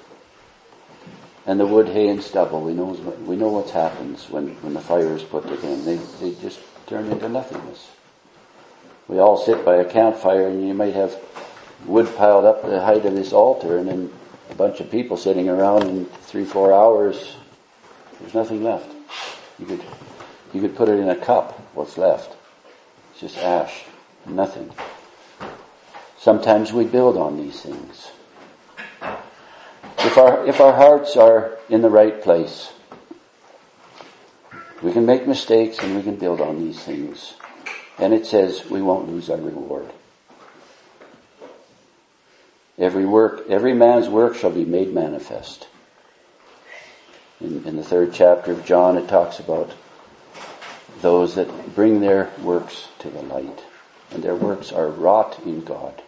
And 1.47 1.61
the 1.61 1.67
wood, 1.67 1.89
hay, 1.89 2.09
and 2.09 2.23
stubble, 2.23 2.63
we 2.63 2.73
know, 2.73 2.93
we 3.27 3.37
know 3.37 3.49
what 3.49 3.71
happens 3.71 4.29
when, 4.29 4.55
when 4.63 4.75
the 4.75 4.81
fire 4.81 5.15
is 5.15 5.23
put 5.23 5.47
to 5.47 5.57
them. 5.57 5.85
They, 5.85 5.97
they 5.97 6.35
just 6.41 6.59
turn 6.87 7.13
into 7.13 7.29
nothingness. 7.29 7.91
We 9.07 9.19
all 9.19 9.37
sit 9.37 9.65
by 9.65 9.77
a 9.77 9.85
campfire 9.85 10.49
and 10.49 10.67
you 10.67 10.75
might 10.75 10.95
have 10.95 11.17
wood 11.85 12.09
piled 12.17 12.47
up 12.47 12.63
the 12.63 12.81
height 12.81 13.05
of 13.05 13.15
this 13.15 13.33
altar 13.33 13.77
and 13.77 13.87
then 13.87 14.13
a 14.51 14.55
bunch 14.55 14.81
of 14.81 14.91
people 14.91 15.17
sitting 15.19 15.49
around 15.49 15.83
in 15.83 16.07
three, 16.07 16.45
four 16.45 16.73
hours 16.73 17.37
there's 18.21 18.35
nothing 18.35 18.63
left. 18.63 18.91
You 19.59 19.67
could, 19.67 19.85
you 20.53 20.61
could 20.61 20.77
put 20.77 20.89
it 20.89 20.99
in 20.99 21.09
a 21.09 21.17
cup, 21.17 21.59
what's 21.75 21.99
left. 21.99 22.37
It's 23.13 23.21
just 23.21 23.39
ash, 23.39 23.85
nothing. 24.27 24.71
Sometimes 26.19 26.73
we 26.73 26.85
build 26.85 27.17
on 27.17 27.37
these 27.37 27.61
things. 27.61 28.11
If 29.99 30.19
our, 30.19 30.47
if 30.47 30.61
our 30.61 30.73
hearts 30.73 31.17
are 31.17 31.59
in 31.69 31.83
the 31.83 31.91
right 31.91 32.23
place, 32.23 32.73
we 34.83 34.93
can 34.93 35.07
make 35.07 35.27
mistakes 35.27 35.79
and 35.79 35.97
we 35.97 36.03
can 36.03 36.17
build 36.17 36.41
on 36.41 36.59
these 36.59 36.79
things. 36.79 37.35
And 37.99 38.13
it 38.13 38.27
says 38.27 38.69
we 38.69 38.83
won't 38.83 39.09
lose 39.09 39.31
our 39.31 39.37
reward. 39.37 39.91
Every 42.79 43.07
work, 43.07 43.49
every 43.49 43.73
man's 43.73 44.09
work 44.09 44.35
shall 44.35 44.51
be 44.51 44.65
made 44.65 44.93
manifest. 44.93 45.69
In, 47.45 47.63
in 47.67 47.77
the 47.77 47.85
third 47.85 48.15
chapter 48.15 48.53
of 48.53 48.65
John, 48.65 48.97
it 48.97 49.07
talks 49.07 49.39
about 49.39 49.71
those 51.03 51.35
that 51.35 51.75
bring 51.75 52.01
their 52.01 52.31
works 52.43 52.89
to 53.01 53.11
the 53.11 53.21
light. 53.21 53.65
And 54.11 54.23
their 54.23 54.35
works 54.35 54.73
are 54.73 54.89
wrought 54.89 55.39
in 55.45 55.63
God. 55.63 56.01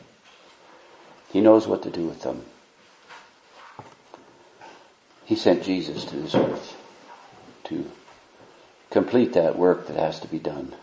He 1.31 1.42
knows 1.42 1.66
what 1.66 1.83
to 1.83 1.90
do 1.90 2.07
with 2.07 2.22
them. 2.22 2.46
He 5.27 5.37
sent 5.37 5.64
Jesus 5.64 6.07
to 6.07 6.16
this 6.16 6.35
earth 6.35 6.75
to 7.64 7.90
complete 8.90 9.35
that 9.35 9.59
work 9.59 9.88
that 9.88 9.96
has 9.96 10.20
to 10.20 10.29
be 10.29 10.38
done 10.38 10.75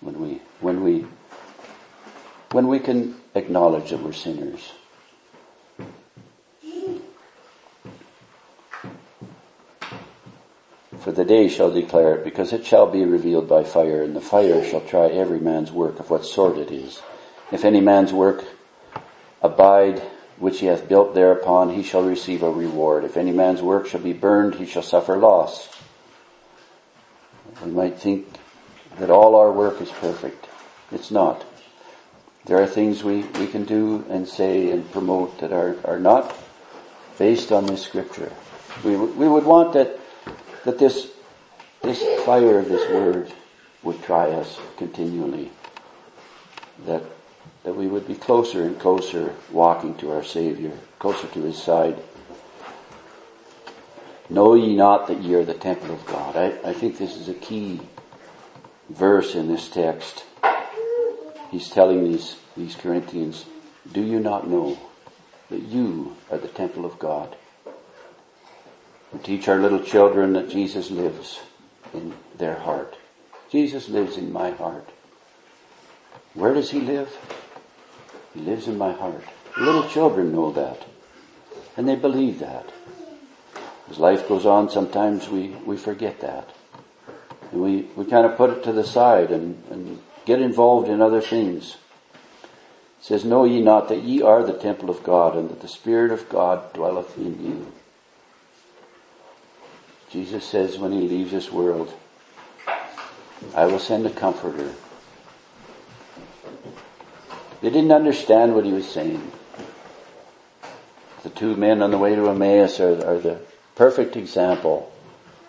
when 0.00 0.20
we, 0.20 0.40
when 0.60 0.82
we, 0.82 1.06
when 2.50 2.66
we 2.66 2.80
can 2.80 3.14
acknowledge 3.36 3.90
that 3.90 4.02
we're 4.02 4.12
sinners. 4.12 4.72
For 11.00 11.12
the 11.12 11.24
day 11.24 11.48
shall 11.48 11.70
declare 11.70 12.16
it, 12.16 12.24
because 12.24 12.52
it 12.52 12.66
shall 12.66 12.86
be 12.86 13.04
revealed 13.04 13.48
by 13.48 13.64
fire, 13.64 14.02
and 14.02 14.14
the 14.14 14.20
fire 14.20 14.62
shall 14.62 14.82
try 14.82 15.06
every 15.08 15.40
man's 15.40 15.72
work 15.72 15.98
of 15.98 16.10
what 16.10 16.26
sort 16.26 16.58
it 16.58 16.70
is. 16.70 17.00
If 17.50 17.64
any 17.64 17.80
man's 17.80 18.12
work 18.12 18.44
abide, 19.40 20.00
which 20.38 20.60
he 20.60 20.66
hath 20.66 20.88
built 20.88 21.14
thereupon, 21.14 21.70
he 21.70 21.82
shall 21.82 22.02
receive 22.02 22.42
a 22.42 22.50
reward. 22.50 23.04
If 23.04 23.16
any 23.16 23.32
man's 23.32 23.62
work 23.62 23.86
shall 23.86 24.00
be 24.00 24.12
burned, 24.12 24.56
he 24.56 24.66
shall 24.66 24.82
suffer 24.82 25.16
loss. 25.16 25.74
We 27.64 27.70
might 27.70 27.98
think 27.98 28.26
that 28.98 29.10
all 29.10 29.36
our 29.36 29.52
work 29.52 29.80
is 29.80 29.90
perfect. 29.90 30.48
It's 30.92 31.10
not. 31.10 31.44
There 32.44 32.62
are 32.62 32.66
things 32.66 33.02
we, 33.02 33.22
we 33.22 33.46
can 33.46 33.64
do 33.64 34.04
and 34.10 34.28
say 34.28 34.70
and 34.70 34.90
promote 34.92 35.38
that 35.40 35.52
are, 35.52 35.76
are 35.84 35.98
not 35.98 36.34
based 37.18 37.52
on 37.52 37.66
this 37.66 37.82
scripture. 37.82 38.32
We, 38.84 38.96
we 38.96 39.28
would 39.28 39.44
want 39.44 39.74
that 39.74 39.99
that 40.64 40.78
this, 40.78 41.10
this 41.82 42.02
fire 42.24 42.58
of 42.58 42.68
this 42.68 42.88
word 42.90 43.32
would 43.82 44.02
try 44.02 44.30
us 44.30 44.58
continually. 44.76 45.50
That, 46.86 47.02
that 47.64 47.74
we 47.74 47.86
would 47.86 48.06
be 48.06 48.14
closer 48.14 48.62
and 48.62 48.78
closer 48.78 49.34
walking 49.50 49.94
to 49.96 50.10
our 50.12 50.24
Savior, 50.24 50.72
closer 50.98 51.26
to 51.28 51.42
His 51.42 51.62
side. 51.62 51.98
Know 54.28 54.54
ye 54.54 54.76
not 54.76 55.08
that 55.08 55.20
ye 55.20 55.34
are 55.34 55.44
the 55.44 55.54
temple 55.54 55.92
of 55.92 56.06
God? 56.06 56.36
I, 56.36 56.70
I 56.70 56.72
think 56.72 56.98
this 56.98 57.16
is 57.16 57.28
a 57.28 57.34
key 57.34 57.80
verse 58.88 59.34
in 59.34 59.48
this 59.48 59.68
text. 59.68 60.24
He's 61.50 61.68
telling 61.68 62.04
these, 62.04 62.36
these 62.56 62.76
Corinthians, 62.76 63.46
do 63.90 64.00
you 64.00 64.20
not 64.20 64.48
know 64.48 64.78
that 65.50 65.62
you 65.62 66.16
are 66.30 66.38
the 66.38 66.48
temple 66.48 66.84
of 66.84 66.98
God? 66.98 67.34
We 69.12 69.18
teach 69.20 69.48
our 69.48 69.58
little 69.58 69.82
children 69.82 70.34
that 70.34 70.50
Jesus 70.50 70.90
lives 70.90 71.40
in 71.92 72.14
their 72.36 72.56
heart. 72.56 72.96
Jesus 73.50 73.88
lives 73.88 74.16
in 74.16 74.32
my 74.32 74.52
heart. 74.52 74.88
Where 76.34 76.54
does 76.54 76.70
he 76.70 76.80
live? 76.80 77.16
He 78.34 78.40
lives 78.40 78.68
in 78.68 78.78
my 78.78 78.92
heart. 78.92 79.24
Little 79.58 79.88
children 79.88 80.32
know 80.32 80.52
that. 80.52 80.86
And 81.76 81.88
they 81.88 81.96
believe 81.96 82.38
that. 82.38 82.70
As 83.90 83.98
life 83.98 84.28
goes 84.28 84.46
on, 84.46 84.70
sometimes 84.70 85.28
we, 85.28 85.48
we 85.48 85.76
forget 85.76 86.20
that. 86.20 86.50
And 87.50 87.60
we, 87.60 87.82
we 87.96 88.04
kind 88.04 88.24
of 88.24 88.36
put 88.36 88.50
it 88.50 88.62
to 88.64 88.72
the 88.72 88.84
side 88.84 89.32
and, 89.32 89.60
and 89.70 90.00
get 90.24 90.40
involved 90.40 90.88
in 90.88 91.02
other 91.02 91.20
things. 91.20 91.76
It 93.00 93.04
says, 93.04 93.24
Know 93.24 93.44
ye 93.44 93.60
not 93.60 93.88
that 93.88 94.02
ye 94.02 94.22
are 94.22 94.44
the 94.44 94.52
temple 94.52 94.90
of 94.90 95.02
God 95.02 95.36
and 95.36 95.50
that 95.50 95.60
the 95.60 95.68
Spirit 95.68 96.12
of 96.12 96.28
God 96.28 96.72
dwelleth 96.72 97.16
in 97.18 97.44
you. 97.44 97.72
Jesus 100.10 100.44
says 100.44 100.78
when 100.78 100.92
he 100.92 101.02
leaves 101.02 101.30
this 101.30 101.52
world, 101.52 101.94
I 103.54 103.66
will 103.66 103.78
send 103.78 104.06
a 104.06 104.10
comforter. 104.10 104.74
They 107.60 107.70
didn't 107.70 107.92
understand 107.92 108.54
what 108.54 108.64
he 108.64 108.72
was 108.72 108.88
saying. 108.88 109.30
The 111.22 111.30
two 111.30 111.54
men 111.54 111.82
on 111.82 111.90
the 111.90 111.98
way 111.98 112.14
to 112.16 112.28
Emmaus 112.28 112.80
are, 112.80 113.06
are 113.06 113.18
the 113.18 113.40
perfect 113.76 114.16
example. 114.16 114.92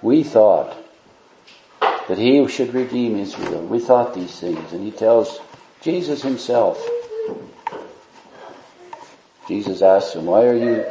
We 0.01 0.23
thought 0.23 0.77
that 1.79 2.17
he 2.17 2.45
should 2.47 2.73
redeem 2.73 3.17
Israel. 3.17 3.65
We 3.65 3.79
thought 3.79 4.13
these 4.13 4.39
things. 4.39 4.73
And 4.73 4.83
he 4.83 4.91
tells 4.91 5.39
Jesus 5.81 6.21
himself. 6.21 6.85
Jesus 9.47 9.81
asks 9.81 10.13
him, 10.15 10.25
why 10.25 10.45
are 10.45 10.55
you 10.55 10.85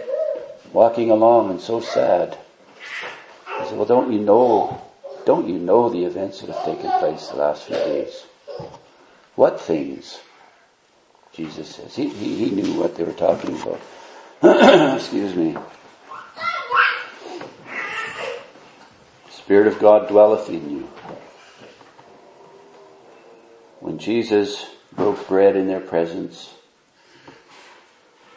walking 0.73 1.11
along 1.11 1.51
and 1.51 1.61
so 1.61 1.81
sad? 1.81 2.37
Said, 3.67 3.77
well, 3.77 3.87
don't 3.87 4.13
you 4.13 4.21
know, 4.21 4.83
don't 5.25 5.49
you 5.49 5.59
know 5.59 5.89
the 5.89 6.05
events 6.05 6.41
that 6.41 6.51
have 6.51 6.65
taken 6.65 6.91
place 6.99 7.29
the 7.29 7.37
last 7.37 7.65
few 7.65 7.77
days? 7.77 8.25
What 9.37 9.61
things? 9.61 10.21
Jesus 11.33 11.77
says. 11.77 11.95
He, 11.95 12.09
he, 12.09 12.45
he 12.45 12.51
knew 12.51 12.81
what 12.81 12.97
they 12.97 13.05
were 13.05 13.13
talking 13.13 13.57
about. 13.61 13.81
Excuse 14.97 15.35
me. 15.35 15.57
Spirit 19.31 19.67
of 19.67 19.79
God 19.79 20.09
dwelleth 20.09 20.49
in 20.49 20.71
you. 20.71 20.91
When 23.81 23.99
Jesus 23.99 24.67
broke 24.93 25.27
bread 25.27 25.57
in 25.57 25.67
their 25.67 25.81
presence, 25.81 26.55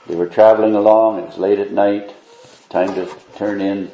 they 0.08 0.16
were 0.16 0.28
traveling 0.28 0.76
along, 0.76 1.20
it 1.20 1.26
was 1.26 1.38
late 1.38 1.60
at 1.60 1.72
night, 1.72 2.14
time 2.70 2.96
to 2.96 3.10
turn 3.36 3.62
in 3.62 3.92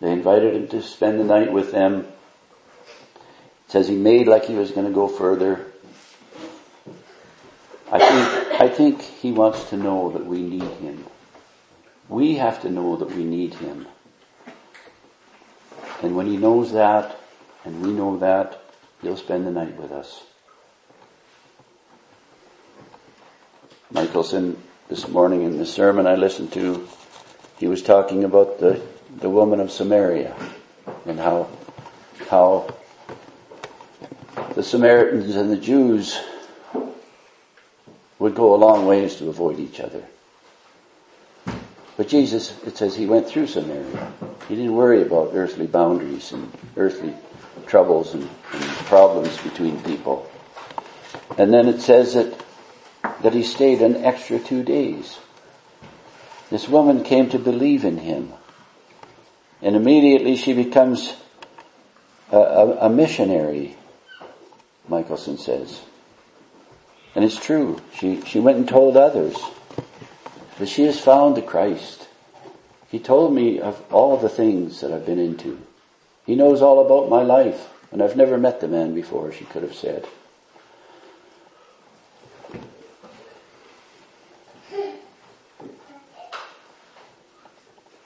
they 0.00 0.12
invited 0.12 0.54
him 0.54 0.68
to 0.68 0.82
spend 0.82 1.18
the 1.18 1.24
night 1.24 1.52
with 1.52 1.72
them. 1.72 2.00
It 2.00 3.72
says 3.72 3.88
he 3.88 3.96
made 3.96 4.28
like 4.28 4.44
he 4.44 4.54
was 4.54 4.70
going 4.70 4.86
to 4.86 4.92
go 4.92 5.08
further. 5.08 5.66
I 7.90 7.98
think, 7.98 8.60
I 8.60 8.68
think 8.68 9.00
he 9.00 9.32
wants 9.32 9.70
to 9.70 9.76
know 9.76 10.10
that 10.12 10.26
we 10.26 10.42
need 10.42 10.62
him. 10.62 11.04
We 12.08 12.34
have 12.36 12.62
to 12.62 12.70
know 12.70 12.96
that 12.96 13.10
we 13.10 13.24
need 13.24 13.54
him. 13.54 13.86
And 16.02 16.14
when 16.14 16.26
he 16.26 16.36
knows 16.36 16.72
that, 16.72 17.18
and 17.64 17.80
we 17.82 17.92
know 17.92 18.18
that, 18.18 18.62
he'll 19.02 19.16
spend 19.16 19.46
the 19.46 19.50
night 19.50 19.76
with 19.76 19.92
us. 19.92 20.22
Michelson, 23.90 24.60
this 24.88 25.08
morning 25.08 25.42
in 25.42 25.58
the 25.58 25.66
sermon 25.66 26.06
I 26.06 26.16
listened 26.16 26.52
to, 26.52 26.86
he 27.58 27.66
was 27.66 27.82
talking 27.82 28.24
about 28.24 28.58
the 28.58 28.82
the 29.20 29.30
woman 29.30 29.60
of 29.60 29.70
Samaria 29.70 30.36
and 31.06 31.18
how, 31.18 31.48
how 32.28 32.74
the 34.54 34.62
Samaritans 34.62 35.36
and 35.36 35.50
the 35.50 35.56
Jews 35.56 36.20
would 38.18 38.34
go 38.34 38.54
a 38.54 38.56
long 38.56 38.86
ways 38.86 39.16
to 39.16 39.28
avoid 39.28 39.58
each 39.58 39.80
other. 39.80 40.02
But 41.96 42.08
Jesus, 42.08 42.62
it 42.66 42.76
says 42.76 42.94
he 42.94 43.06
went 43.06 43.26
through 43.26 43.46
Samaria. 43.46 44.12
He 44.48 44.54
didn't 44.54 44.76
worry 44.76 45.00
about 45.00 45.30
earthly 45.32 45.66
boundaries 45.66 46.32
and 46.32 46.52
earthly 46.76 47.14
troubles 47.66 48.12
and, 48.12 48.28
and 48.52 48.62
problems 48.86 49.36
between 49.38 49.82
people. 49.82 50.30
And 51.38 51.52
then 51.52 51.68
it 51.68 51.80
says 51.80 52.14
that, 52.14 52.44
that 53.22 53.32
he 53.32 53.42
stayed 53.42 53.80
an 53.80 54.04
extra 54.04 54.38
two 54.38 54.62
days. 54.62 55.18
This 56.50 56.68
woman 56.68 57.02
came 57.02 57.30
to 57.30 57.38
believe 57.38 57.84
in 57.84 57.98
him 57.98 58.32
and 59.62 59.76
immediately 59.76 60.36
she 60.36 60.52
becomes 60.52 61.14
a, 62.30 62.36
a, 62.36 62.78
a 62.86 62.90
missionary, 62.90 63.76
Michelson 64.88 65.38
says. 65.38 65.82
And 67.14 67.24
it's 67.24 67.38
true. 67.38 67.80
She, 67.94 68.20
she 68.22 68.40
went 68.40 68.58
and 68.58 68.68
told 68.68 68.96
others 68.96 69.36
that 70.58 70.68
she 70.68 70.84
has 70.84 71.00
found 71.00 71.36
the 71.36 71.42
Christ. 71.42 72.08
He 72.90 72.98
told 72.98 73.34
me 73.34 73.58
of 73.58 73.82
all 73.92 74.16
the 74.16 74.28
things 74.28 74.80
that 74.80 74.92
I've 74.92 75.06
been 75.06 75.18
into. 75.18 75.60
He 76.26 76.34
knows 76.34 76.60
all 76.60 76.84
about 76.84 77.08
my 77.08 77.22
life, 77.22 77.68
and 77.90 78.02
I've 78.02 78.16
never 78.16 78.36
met 78.36 78.60
the 78.60 78.68
man 78.68 78.94
before, 78.94 79.32
she 79.32 79.44
could 79.44 79.62
have 79.62 79.74
said. 79.74 80.06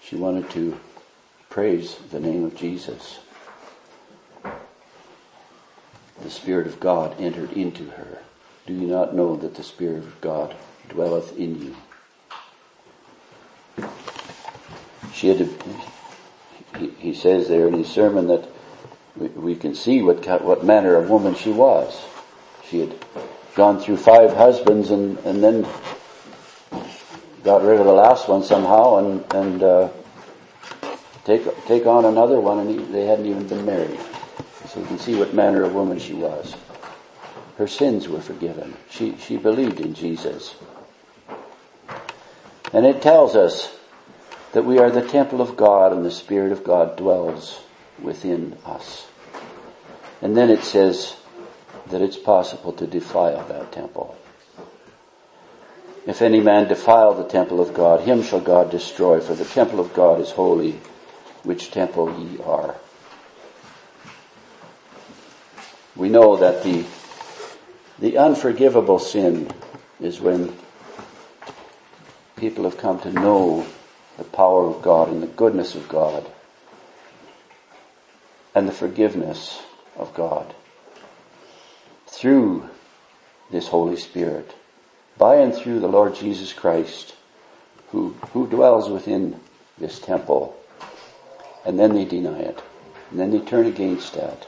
She 0.02 0.16
wanted 0.16 0.50
to 0.50 0.78
praise 1.50 1.96
the 2.12 2.20
name 2.20 2.44
of 2.44 2.54
Jesus. 2.54 3.18
The 6.22 6.30
Spirit 6.30 6.68
of 6.68 6.78
God 6.78 7.20
entered 7.20 7.52
into 7.52 7.90
her. 7.90 8.18
Do 8.66 8.72
you 8.72 8.86
not 8.86 9.16
know 9.16 9.34
that 9.34 9.56
the 9.56 9.64
Spirit 9.64 10.04
of 10.04 10.20
God 10.20 10.54
dwelleth 10.88 11.36
in 11.36 11.74
you? 13.76 13.86
She 15.12 15.28
had, 15.28 15.48
he, 16.78 16.88
he 16.90 17.14
says 17.14 17.48
there 17.48 17.66
in 17.66 17.74
his 17.74 17.88
sermon 17.88 18.28
that 18.28 18.48
we, 19.16 19.26
we 19.28 19.56
can 19.56 19.74
see 19.74 20.02
what, 20.02 20.24
what 20.42 20.64
manner 20.64 20.94
of 20.94 21.10
woman 21.10 21.34
she 21.34 21.50
was. 21.50 22.00
She 22.68 22.78
had 22.78 22.94
gone 23.56 23.80
through 23.80 23.96
five 23.96 24.34
husbands 24.34 24.90
and, 24.92 25.18
and 25.20 25.42
then 25.42 25.66
got 27.42 27.62
rid 27.62 27.80
of 27.80 27.86
the 27.86 27.92
last 27.92 28.28
one 28.28 28.44
somehow 28.44 28.98
and, 28.98 29.34
and, 29.34 29.62
uh, 29.64 29.88
take, 31.24 31.42
take 31.66 31.86
on 31.86 32.04
another 32.04 32.40
one 32.40 32.58
and 32.58 32.70
he, 32.70 32.76
they 32.92 33.06
hadn't 33.06 33.26
even 33.26 33.46
been 33.46 33.64
married. 33.64 34.00
So 34.68 34.80
you 34.80 34.86
can 34.86 34.98
see 34.98 35.16
what 35.16 35.34
manner 35.34 35.62
of 35.62 35.74
woman 35.74 35.98
she 35.98 36.14
was. 36.14 36.54
Her 37.56 37.66
sins 37.66 38.08
were 38.08 38.20
forgiven. 38.20 38.76
She, 38.88 39.16
she 39.18 39.36
believed 39.36 39.80
in 39.80 39.94
Jesus. 39.94 40.54
And 42.72 42.86
it 42.86 43.02
tells 43.02 43.34
us 43.34 43.76
that 44.52 44.64
we 44.64 44.78
are 44.78 44.90
the 44.90 45.06
temple 45.06 45.40
of 45.40 45.56
God 45.56 45.92
and 45.92 46.04
the 46.04 46.10
Spirit 46.10 46.52
of 46.52 46.64
God 46.64 46.96
dwells 46.96 47.60
within 48.00 48.56
us. 48.64 49.08
And 50.22 50.36
then 50.36 50.50
it 50.50 50.62
says 50.64 51.16
that 51.88 52.02
it's 52.02 52.16
possible 52.16 52.72
to 52.74 52.86
defile 52.86 53.46
that 53.48 53.72
temple. 53.72 54.16
If 56.06 56.22
any 56.22 56.40
man 56.40 56.68
defile 56.68 57.14
the 57.14 57.28
temple 57.28 57.60
of 57.60 57.74
God, 57.74 58.00
him 58.00 58.22
shall 58.22 58.40
God 58.40 58.70
destroy, 58.70 59.20
for 59.20 59.34
the 59.34 59.44
temple 59.44 59.80
of 59.80 59.92
God 59.92 60.20
is 60.20 60.30
holy, 60.30 60.80
which 61.42 61.70
temple 61.70 62.12
ye 62.20 62.38
are. 62.42 62.74
We 65.96 66.08
know 66.08 66.36
that 66.36 66.62
the, 66.62 66.84
the 67.98 68.18
unforgivable 68.18 68.98
sin 68.98 69.50
is 70.00 70.20
when 70.20 70.56
people 72.36 72.64
have 72.64 72.78
come 72.78 73.00
to 73.00 73.12
know 73.12 73.66
the 74.16 74.24
power 74.24 74.66
of 74.66 74.82
God 74.82 75.08
and 75.08 75.22
the 75.22 75.26
goodness 75.26 75.74
of 75.74 75.88
God 75.88 76.30
and 78.54 78.66
the 78.66 78.72
forgiveness 78.72 79.62
of 79.96 80.14
God 80.14 80.54
through 82.06 82.68
this 83.50 83.68
Holy 83.68 83.96
Spirit, 83.96 84.54
by 85.18 85.36
and 85.36 85.54
through 85.54 85.80
the 85.80 85.88
Lord 85.88 86.14
Jesus 86.14 86.52
Christ, 86.52 87.14
who, 87.90 88.10
who 88.32 88.46
dwells 88.46 88.88
within 88.88 89.40
this 89.78 89.98
temple. 89.98 90.56
And 91.64 91.78
then 91.78 91.94
they 91.94 92.04
deny 92.04 92.38
it. 92.40 92.62
And 93.10 93.20
then 93.20 93.30
they 93.30 93.40
turn 93.40 93.66
against 93.66 94.14
that. 94.14 94.46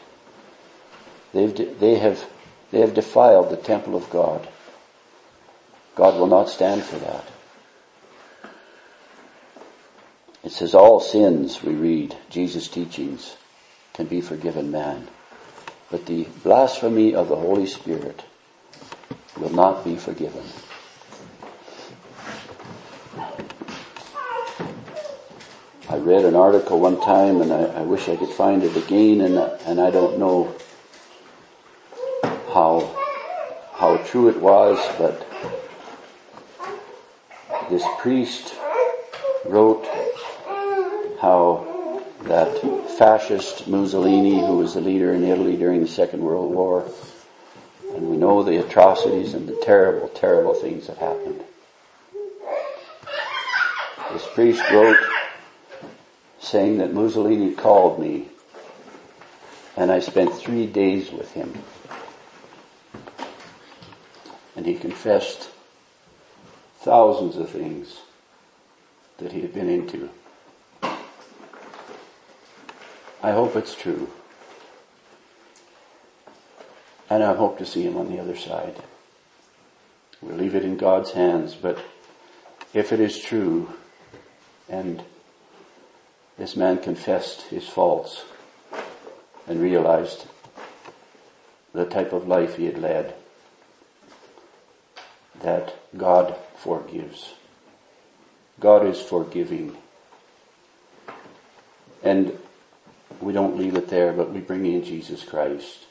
They've, 1.32 1.54
de- 1.54 1.74
they 1.74 1.96
have, 1.96 2.24
they 2.70 2.80
have 2.80 2.94
defiled 2.94 3.50
the 3.50 3.56
temple 3.56 3.96
of 3.96 4.10
God. 4.10 4.48
God 5.94 6.18
will 6.18 6.26
not 6.26 6.48
stand 6.48 6.82
for 6.84 6.98
that. 6.98 7.24
It 10.44 10.52
says 10.52 10.74
all 10.74 11.00
sins, 11.00 11.62
we 11.62 11.74
read, 11.74 12.16
Jesus' 12.28 12.68
teachings, 12.68 13.36
can 13.94 14.06
be 14.06 14.20
forgiven 14.20 14.70
man. 14.70 15.08
But 15.90 16.06
the 16.06 16.24
blasphemy 16.42 17.14
of 17.14 17.28
the 17.28 17.36
Holy 17.36 17.66
Spirit 17.66 18.24
will 19.38 19.50
not 19.50 19.84
be 19.84 19.96
forgiven. 19.96 20.44
Read 26.04 26.24
an 26.24 26.34
article 26.34 26.80
one 26.80 27.00
time 27.00 27.40
and 27.40 27.52
I, 27.52 27.62
I 27.62 27.82
wish 27.82 28.08
I 28.08 28.16
could 28.16 28.30
find 28.30 28.62
it 28.62 28.76
again 28.76 29.20
and, 29.20 29.38
and 29.66 29.80
I 29.80 29.90
don't 29.90 30.18
know 30.18 30.54
how, 32.52 32.90
how 33.74 33.96
true 33.98 34.28
it 34.28 34.40
was, 34.40 34.78
but 34.98 35.26
this 37.70 37.84
priest 37.98 38.54
wrote 39.44 39.86
how 41.20 42.04
that 42.24 42.60
fascist 42.98 43.68
Mussolini, 43.68 44.40
who 44.40 44.58
was 44.58 44.74
the 44.74 44.80
leader 44.80 45.12
in 45.14 45.24
Italy 45.24 45.56
during 45.56 45.80
the 45.80 45.88
Second 45.88 46.20
World 46.20 46.52
War, 46.52 46.84
and 47.94 48.08
we 48.08 48.16
know 48.16 48.42
the 48.42 48.64
atrocities 48.64 49.34
and 49.34 49.48
the 49.48 49.58
terrible, 49.62 50.08
terrible 50.08 50.54
things 50.54 50.88
that 50.88 50.98
happened. 50.98 51.42
This 54.12 54.26
priest 54.34 54.62
wrote 54.70 54.98
saying 56.42 56.78
that 56.78 56.92
Mussolini 56.92 57.54
called 57.54 57.98
me 57.98 58.28
and 59.76 59.90
I 59.90 60.00
spent 60.00 60.34
three 60.34 60.66
days 60.66 61.10
with 61.10 61.32
him. 61.32 61.54
And 64.54 64.66
he 64.66 64.74
confessed 64.74 65.50
thousands 66.80 67.36
of 67.36 67.48
things 67.48 68.00
that 69.18 69.32
he 69.32 69.40
had 69.40 69.54
been 69.54 69.70
into. 69.70 70.10
I 73.22 73.30
hope 73.30 73.56
it's 73.56 73.74
true. 73.74 74.10
And 77.08 77.22
I 77.22 77.34
hope 77.34 77.56
to 77.58 77.66
see 77.66 77.82
him 77.82 77.96
on 77.96 78.10
the 78.10 78.20
other 78.20 78.36
side. 78.36 78.82
We'll 80.20 80.36
leave 80.36 80.54
it 80.54 80.64
in 80.64 80.76
God's 80.76 81.12
hands, 81.12 81.54
but 81.54 81.78
if 82.74 82.92
it 82.92 83.00
is 83.00 83.18
true, 83.18 83.72
and 84.68 85.02
this 86.38 86.56
man 86.56 86.78
confessed 86.78 87.42
his 87.42 87.68
faults 87.68 88.24
and 89.46 89.60
realized 89.60 90.26
the 91.72 91.84
type 91.84 92.12
of 92.12 92.28
life 92.28 92.56
he 92.56 92.66
had 92.66 92.78
led, 92.78 93.14
that 95.40 95.74
God 95.96 96.36
forgives. 96.56 97.34
God 98.60 98.86
is 98.86 99.00
forgiving. 99.00 99.76
And 102.02 102.38
we 103.20 103.32
don't 103.32 103.58
leave 103.58 103.76
it 103.76 103.88
there, 103.88 104.12
but 104.12 104.32
we 104.32 104.40
bring 104.40 104.66
in 104.66 104.84
Jesus 104.84 105.24
Christ. 105.24 105.86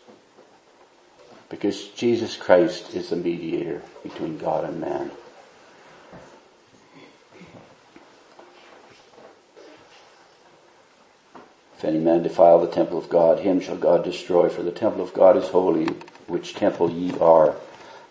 Because 1.50 1.90
Jesus 1.90 2.38
Christ 2.38 2.94
is 2.94 3.10
the 3.10 3.16
mediator 3.16 3.82
between 4.04 4.38
God 4.38 4.64
and 4.64 4.80
man. 4.80 5.12
If 11.82 11.86
any 11.86 11.98
man 11.98 12.22
defile 12.22 12.60
the 12.60 12.68
temple 12.68 13.00
of 13.00 13.10
God, 13.10 13.40
him 13.40 13.60
shall 13.60 13.76
God 13.76 14.04
destroy, 14.04 14.50
for 14.50 14.62
the 14.62 14.70
temple 14.70 15.02
of 15.02 15.16
God 15.16 15.36
is 15.36 15.48
holy, 15.48 15.86
which 16.28 16.54
temple 16.54 16.92
ye 16.92 17.12
are. 17.18 17.56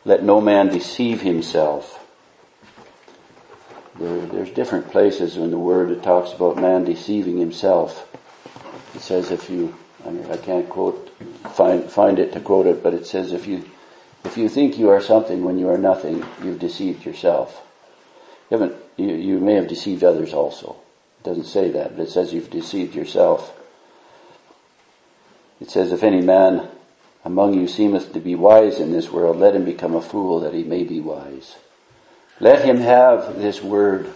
Let 0.04 0.24
no 0.24 0.40
man 0.40 0.70
deceive 0.70 1.20
himself. 1.20 2.04
There, 3.94 4.26
there's 4.26 4.50
different 4.50 4.90
places 4.90 5.36
in 5.36 5.52
the 5.52 5.58
Word 5.58 5.90
that 5.90 6.02
talks 6.02 6.32
about 6.32 6.56
man 6.56 6.82
deceiving 6.82 7.38
himself. 7.38 8.08
It 8.96 9.02
says 9.02 9.30
if 9.30 9.48
you, 9.48 9.76
I 10.04 10.10
mean, 10.10 10.28
I 10.32 10.36
can't 10.36 10.68
quote, 10.68 11.08
find, 11.54 11.88
find 11.88 12.18
it 12.18 12.32
to 12.32 12.40
quote 12.40 12.66
it, 12.66 12.82
but 12.82 12.92
it 12.92 13.06
says 13.06 13.30
if 13.30 13.46
you, 13.46 13.70
if 14.24 14.36
you 14.36 14.48
think 14.48 14.78
you 14.78 14.88
are 14.88 15.00
something 15.00 15.44
when 15.44 15.60
you 15.60 15.68
are 15.68 15.78
nothing, 15.78 16.26
you've 16.42 16.58
deceived 16.58 17.06
yourself. 17.06 17.64
You 18.50 18.58
haven't, 18.58 18.74
you, 18.96 19.10
you 19.14 19.38
may 19.38 19.54
have 19.54 19.68
deceived 19.68 20.02
others 20.02 20.34
also. 20.34 20.74
It 21.20 21.28
doesn't 21.28 21.44
say 21.44 21.70
that, 21.70 21.96
but 21.96 22.08
it 22.08 22.10
says 22.10 22.34
you've 22.34 22.50
deceived 22.50 22.96
yourself. 22.96 23.58
It 25.60 25.70
says, 25.70 25.92
if 25.92 26.02
any 26.02 26.20
man 26.20 26.68
among 27.24 27.54
you 27.54 27.68
seemeth 27.68 28.12
to 28.14 28.20
be 28.20 28.34
wise 28.34 28.80
in 28.80 28.92
this 28.92 29.10
world, 29.10 29.36
let 29.36 29.54
him 29.54 29.64
become 29.64 29.94
a 29.94 30.00
fool 30.00 30.40
that 30.40 30.54
he 30.54 30.64
may 30.64 30.84
be 30.84 31.00
wise. 31.00 31.56
Let 32.38 32.64
him 32.64 32.78
have 32.78 33.38
this 33.38 33.62
word 33.62 34.12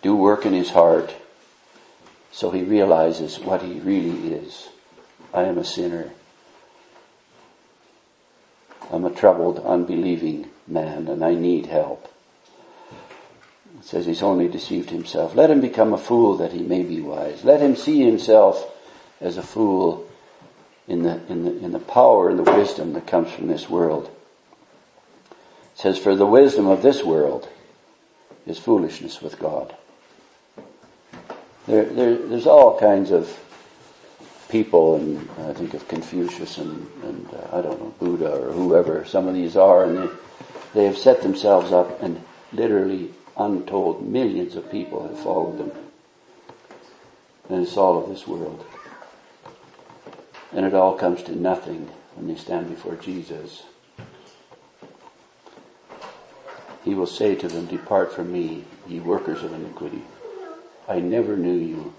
do 0.00 0.16
work 0.16 0.46
in 0.46 0.54
his 0.54 0.70
heart 0.70 1.14
so 2.32 2.50
he 2.50 2.62
realizes 2.62 3.38
what 3.38 3.62
he 3.62 3.80
really 3.80 4.32
is. 4.32 4.70
I 5.34 5.42
am 5.42 5.58
a 5.58 5.64
sinner. 5.64 6.10
I'm 8.90 9.04
a 9.04 9.10
troubled, 9.10 9.58
unbelieving 9.58 10.48
man 10.66 11.08
and 11.08 11.22
I 11.22 11.34
need 11.34 11.66
help. 11.66 12.10
It 13.78 13.84
says 13.84 14.06
he's 14.06 14.22
only 14.22 14.48
deceived 14.48 14.90
himself. 14.90 15.34
Let 15.34 15.50
him 15.50 15.60
become 15.60 15.92
a 15.92 15.98
fool 15.98 16.36
that 16.38 16.52
he 16.52 16.60
may 16.60 16.82
be 16.82 17.00
wise. 17.00 17.44
Let 17.44 17.60
him 17.60 17.76
see 17.76 18.02
himself 18.02 18.66
as 19.20 19.36
a 19.36 19.42
fool 19.42 20.09
in 20.90 21.04
the, 21.04 21.20
in 21.28 21.44
the, 21.44 21.64
in 21.64 21.70
the 21.70 21.78
power 21.78 22.28
and 22.28 22.38
the 22.38 22.52
wisdom 22.52 22.94
that 22.94 23.06
comes 23.06 23.30
from 23.30 23.46
this 23.46 23.70
world. 23.70 24.10
It 25.30 25.78
says, 25.78 25.98
for 25.98 26.16
the 26.16 26.26
wisdom 26.26 26.66
of 26.66 26.82
this 26.82 27.04
world 27.04 27.48
is 28.44 28.58
foolishness 28.58 29.22
with 29.22 29.38
God. 29.38 29.76
There, 31.68 31.84
there, 31.84 32.16
there's 32.16 32.48
all 32.48 32.78
kinds 32.80 33.12
of 33.12 33.38
people, 34.48 34.96
and 34.96 35.30
I 35.38 35.52
think 35.52 35.74
of 35.74 35.86
Confucius 35.86 36.58
and, 36.58 36.90
and 37.04 37.28
uh, 37.34 37.58
I 37.58 37.62
don't 37.62 37.80
know, 37.80 37.94
Buddha 38.00 38.48
or 38.48 38.52
whoever 38.52 39.04
some 39.04 39.28
of 39.28 39.34
these 39.34 39.56
are, 39.56 39.84
and 39.84 39.96
they, 39.96 40.14
they 40.74 40.84
have 40.86 40.98
set 40.98 41.22
themselves 41.22 41.70
up 41.70 42.02
and 42.02 42.20
literally 42.52 43.12
untold 43.36 44.04
millions 44.04 44.56
of 44.56 44.68
people 44.72 45.06
have 45.06 45.20
followed 45.20 45.58
them. 45.58 45.70
And 47.48 47.62
it's 47.62 47.76
all 47.76 48.02
of 48.02 48.08
this 48.08 48.26
world. 48.26 48.66
And 50.52 50.66
it 50.66 50.74
all 50.74 50.94
comes 50.96 51.22
to 51.24 51.34
nothing 51.34 51.90
when 52.14 52.28
they 52.28 52.34
stand 52.34 52.68
before 52.70 52.96
Jesus. 52.96 53.62
He 56.84 56.94
will 56.94 57.06
say 57.06 57.34
to 57.34 57.48
them, 57.48 57.66
Depart 57.66 58.12
from 58.12 58.32
me, 58.32 58.64
ye 58.88 59.00
workers 59.00 59.42
of 59.42 59.52
iniquity. 59.52 60.02
I 60.88 60.98
never 60.98 61.36
knew 61.36 61.56
you. 61.56 61.94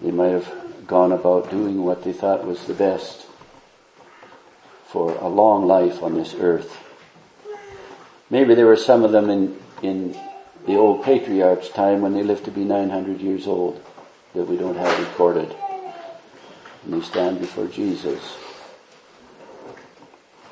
They 0.00 0.10
might 0.10 0.32
have 0.32 0.86
gone 0.86 1.12
about 1.12 1.50
doing 1.50 1.84
what 1.84 2.04
they 2.04 2.12
thought 2.12 2.46
was 2.46 2.64
the 2.64 2.74
best, 2.74 3.26
for 4.86 5.14
a 5.16 5.28
long 5.28 5.66
life 5.66 6.02
on 6.02 6.14
this 6.14 6.34
earth. 6.34 6.76
Maybe 8.30 8.54
there 8.54 8.66
were 8.66 8.76
some 8.76 9.04
of 9.04 9.12
them 9.12 9.28
in, 9.28 9.56
in 9.82 10.18
the 10.66 10.76
old 10.76 11.04
patriarch's 11.04 11.68
time 11.68 12.00
when 12.00 12.14
they 12.14 12.22
lived 12.22 12.44
to 12.46 12.50
be 12.50 12.64
900 12.64 13.20
years 13.20 13.46
old 13.46 13.84
that 14.34 14.44
we 14.44 14.56
don't 14.56 14.76
have 14.76 14.98
recorded. 15.00 15.54
And 16.84 16.94
they 16.94 17.00
stand 17.00 17.40
before 17.40 17.66
Jesus. 17.66 18.36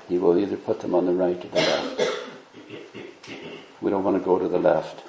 He 0.09 0.19
will 0.19 0.39
either 0.39 0.57
put 0.57 0.81
them 0.81 0.95
on 0.95 1.07
the 1.07 1.13
right 1.13 1.43
or 1.45 1.49
the 1.49 1.57
left. 1.57 2.03
We 3.81 3.91
don't 3.91 4.05
want 4.05 4.19
to 4.19 4.25
go 4.25 4.39
to 4.39 4.49
the 4.49 4.59
left. 4.59 5.03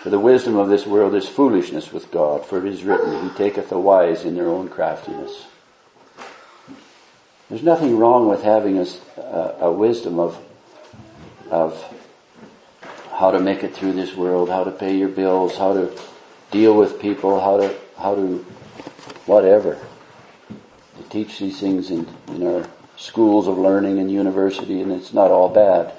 For 0.00 0.08
the 0.08 0.18
wisdom 0.18 0.56
of 0.56 0.68
this 0.68 0.86
world 0.86 1.14
is 1.14 1.28
foolishness 1.28 1.92
with 1.92 2.10
God, 2.10 2.46
for 2.46 2.58
it 2.58 2.72
is 2.72 2.84
written, 2.84 3.28
He 3.28 3.36
taketh 3.36 3.68
the 3.68 3.78
wise 3.78 4.24
in 4.24 4.34
their 4.34 4.48
own 4.48 4.68
craftiness. 4.68 5.44
There's 7.50 7.62
nothing 7.62 7.98
wrong 7.98 8.28
with 8.28 8.42
having 8.42 8.78
a, 8.78 8.86
a, 9.60 9.72
wisdom 9.72 10.18
of, 10.18 10.40
of 11.50 11.82
how 13.12 13.32
to 13.32 13.40
make 13.40 13.62
it 13.64 13.74
through 13.74 13.92
this 13.92 14.14
world, 14.14 14.48
how 14.48 14.64
to 14.64 14.70
pay 14.70 14.96
your 14.96 15.08
bills, 15.08 15.58
how 15.58 15.74
to 15.74 15.94
deal 16.50 16.74
with 16.74 17.00
people, 17.00 17.40
how 17.40 17.58
to, 17.58 17.74
how 17.98 18.14
to, 18.14 18.46
whatever. 19.30 19.78
To 20.96 21.02
teach 21.08 21.38
these 21.38 21.60
things 21.60 21.88
in, 21.92 22.04
in 22.28 22.44
our 22.44 22.68
schools 22.96 23.46
of 23.46 23.58
learning 23.58 24.00
and 24.00 24.10
university, 24.10 24.82
and 24.82 24.90
it's 24.90 25.14
not 25.14 25.30
all 25.30 25.48
bad. 25.48 25.92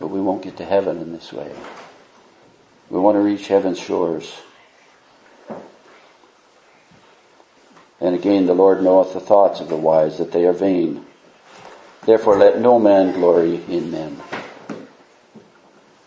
But 0.00 0.06
we 0.06 0.22
won't 0.22 0.42
get 0.42 0.56
to 0.56 0.64
heaven 0.64 1.02
in 1.02 1.12
this 1.12 1.34
way. 1.34 1.54
We 2.88 2.98
want 2.98 3.16
to 3.16 3.20
reach 3.20 3.48
heaven's 3.48 3.78
shores. 3.78 4.40
And 8.00 8.14
again, 8.14 8.46
the 8.46 8.54
Lord 8.54 8.82
knoweth 8.82 9.12
the 9.12 9.20
thoughts 9.20 9.60
of 9.60 9.68
the 9.68 9.76
wise, 9.76 10.16
that 10.16 10.32
they 10.32 10.46
are 10.46 10.52
vain. 10.54 11.04
Therefore 12.06 12.38
let 12.38 12.58
no 12.58 12.78
man 12.78 13.12
glory 13.12 13.62
in 13.68 13.90
men. 13.90 14.22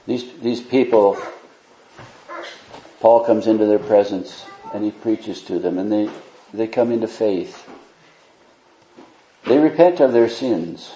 These, 0.07 0.39
these 0.39 0.61
people, 0.61 1.15
Paul 3.01 3.23
comes 3.23 3.45
into 3.45 3.67
their 3.67 3.79
presence 3.79 4.47
and 4.73 4.83
he 4.83 4.91
preaches 4.91 5.41
to 5.43 5.59
them 5.59 5.77
and 5.77 5.91
they, 5.91 6.09
they 6.53 6.67
come 6.67 6.91
into 6.91 7.07
faith. 7.07 7.67
They 9.45 9.59
repent 9.59 9.99
of 9.99 10.13
their 10.13 10.29
sins. 10.29 10.95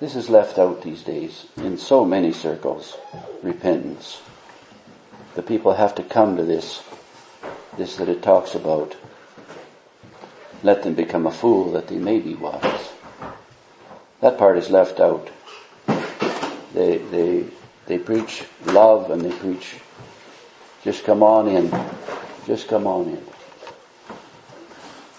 This 0.00 0.16
is 0.16 0.28
left 0.28 0.58
out 0.58 0.82
these 0.82 1.02
days 1.02 1.46
in 1.56 1.78
so 1.78 2.04
many 2.04 2.32
circles. 2.32 2.96
Repentance. 3.42 4.20
The 5.34 5.42
people 5.42 5.74
have 5.74 5.94
to 5.96 6.02
come 6.02 6.36
to 6.36 6.42
this, 6.42 6.82
this 7.76 7.96
that 7.96 8.08
it 8.08 8.22
talks 8.22 8.54
about. 8.54 8.96
Let 10.62 10.82
them 10.82 10.94
become 10.94 11.26
a 11.26 11.32
fool 11.32 11.72
that 11.72 11.88
they 11.88 11.98
may 11.98 12.18
be 12.18 12.34
wise. 12.34 12.92
That 14.20 14.38
part 14.38 14.56
is 14.56 14.70
left 14.70 15.00
out. 15.00 15.30
They, 16.74 16.98
they, 16.98 17.44
they 17.86 17.98
preach 17.98 18.44
love 18.64 19.10
and 19.10 19.22
they 19.22 19.32
preach 19.36 19.76
just 20.82 21.04
come 21.04 21.22
on 21.22 21.46
in. 21.46 21.70
Just 22.46 22.68
come 22.68 22.86
on 22.86 23.08
in. 23.08 23.24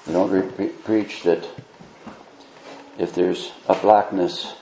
They 0.05 0.13
don't 0.13 0.29
re- 0.29 0.69
preach 0.69 1.23
that 1.23 1.47
if 2.97 3.15
there's 3.15 3.51
a 3.67 3.75
blackness 3.75 4.53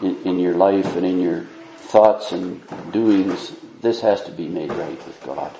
in, 0.00 0.22
in 0.24 0.38
your 0.38 0.54
life 0.54 0.96
and 0.96 1.04
in 1.04 1.20
your 1.20 1.44
thoughts 1.76 2.32
and 2.32 2.62
doings, 2.92 3.52
this 3.80 4.00
has 4.00 4.22
to 4.24 4.30
be 4.30 4.48
made 4.48 4.72
right 4.72 5.06
with 5.06 5.22
God. 5.24 5.54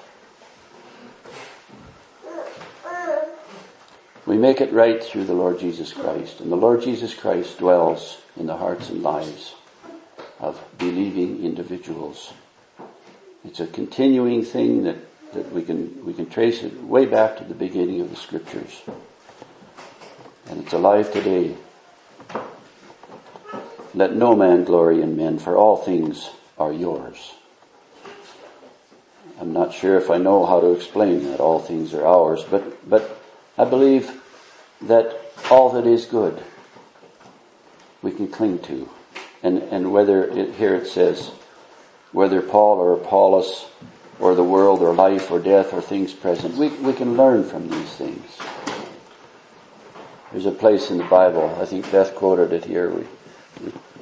We 4.27 4.37
make 4.37 4.61
it 4.61 4.73
right 4.73 5.03
through 5.03 5.25
the 5.25 5.35
Lord 5.35 5.59
Jesus 5.59 5.93
Christ, 5.93 6.41
and 6.41 6.53
the 6.53 6.57
Lord 6.57 6.83
Jesus 6.83 7.15
Christ 7.15 7.59
dwells 7.59 8.19
in 8.37 8.47
the 8.47 8.57
hearts 8.57 8.89
and 8.89 9.03
lives 9.03 9.55
of 10.39 10.63
believing 10.79 11.45
individuals. 11.45 12.33
It's 13.45 13.61
a 13.61 13.67
continuing 13.67 14.45
thing 14.45 14.85
that, 14.85 14.97
that 15.33 15.53
we 15.53 15.63
can 15.63 16.05
we 16.05 16.13
can 16.13 16.29
trace 16.29 16.63
it 16.63 16.83
way 16.83 17.07
back 17.07 17.37
to 17.39 17.45
the 17.45 17.55
beginning 17.55 18.01
of 18.01 18.11
the 18.11 18.17
scriptures. 18.17 18.83
And 20.49 20.63
it's 20.63 20.73
alive 20.73 21.13
today. 21.13 21.57
Let 23.95 24.15
no 24.15 24.37
man 24.37 24.65
glory 24.65 25.03
in 25.03 25.17
men, 25.17 25.39
for 25.39 25.57
all 25.57 25.77
things 25.77 26.31
are 26.59 26.73
yours. 26.73 27.35
I'm 29.41 29.53
not 29.53 29.73
sure 29.73 29.97
if 29.97 30.11
I 30.11 30.19
know 30.19 30.45
how 30.45 30.61
to 30.61 30.73
explain 30.73 31.25
that 31.31 31.41
all 31.41 31.61
things 31.61 31.95
are 31.95 32.07
ours, 32.07 32.45
but, 32.51 32.89
but 32.89 33.23
I 33.57 33.65
believe 33.65 34.21
that 34.83 35.19
all 35.51 35.71
that 35.71 35.87
is 35.87 36.05
good 36.05 36.43
we 38.03 38.13
can 38.13 38.29
cling 38.29 38.59
to. 38.61 38.89
And, 39.43 39.59
and 39.59 39.93
whether 39.93 40.25
it, 40.25 40.57
here 40.57 40.75
it 40.75 40.87
says, 40.87 41.31
whether 42.13 42.43
Paul 42.43 42.79
or 42.79 42.93
Apollos 42.93 43.67
or 44.21 44.35
the 44.35 44.45
world 44.45 44.81
or 44.81 44.95
life 44.95 45.31
or 45.31 45.41
death 45.41 45.73
or 45.73 45.81
things 45.81 46.13
present, 46.13 46.55
we, 46.57 46.69
we 46.69 46.93
can 46.93 47.17
learn 47.17 47.43
from 47.43 47.69
these 47.69 47.91
things. 47.95 48.39
There's 50.31 50.47
a 50.47 50.53
place 50.53 50.91
in 50.91 50.99
the 50.99 51.05
Bible, 51.05 51.57
I 51.61 51.65
think 51.65 51.91
Beth 51.91 52.15
quoted 52.15 52.53
it 52.53 52.65
here, 52.65 52.91
we, 52.91 53.07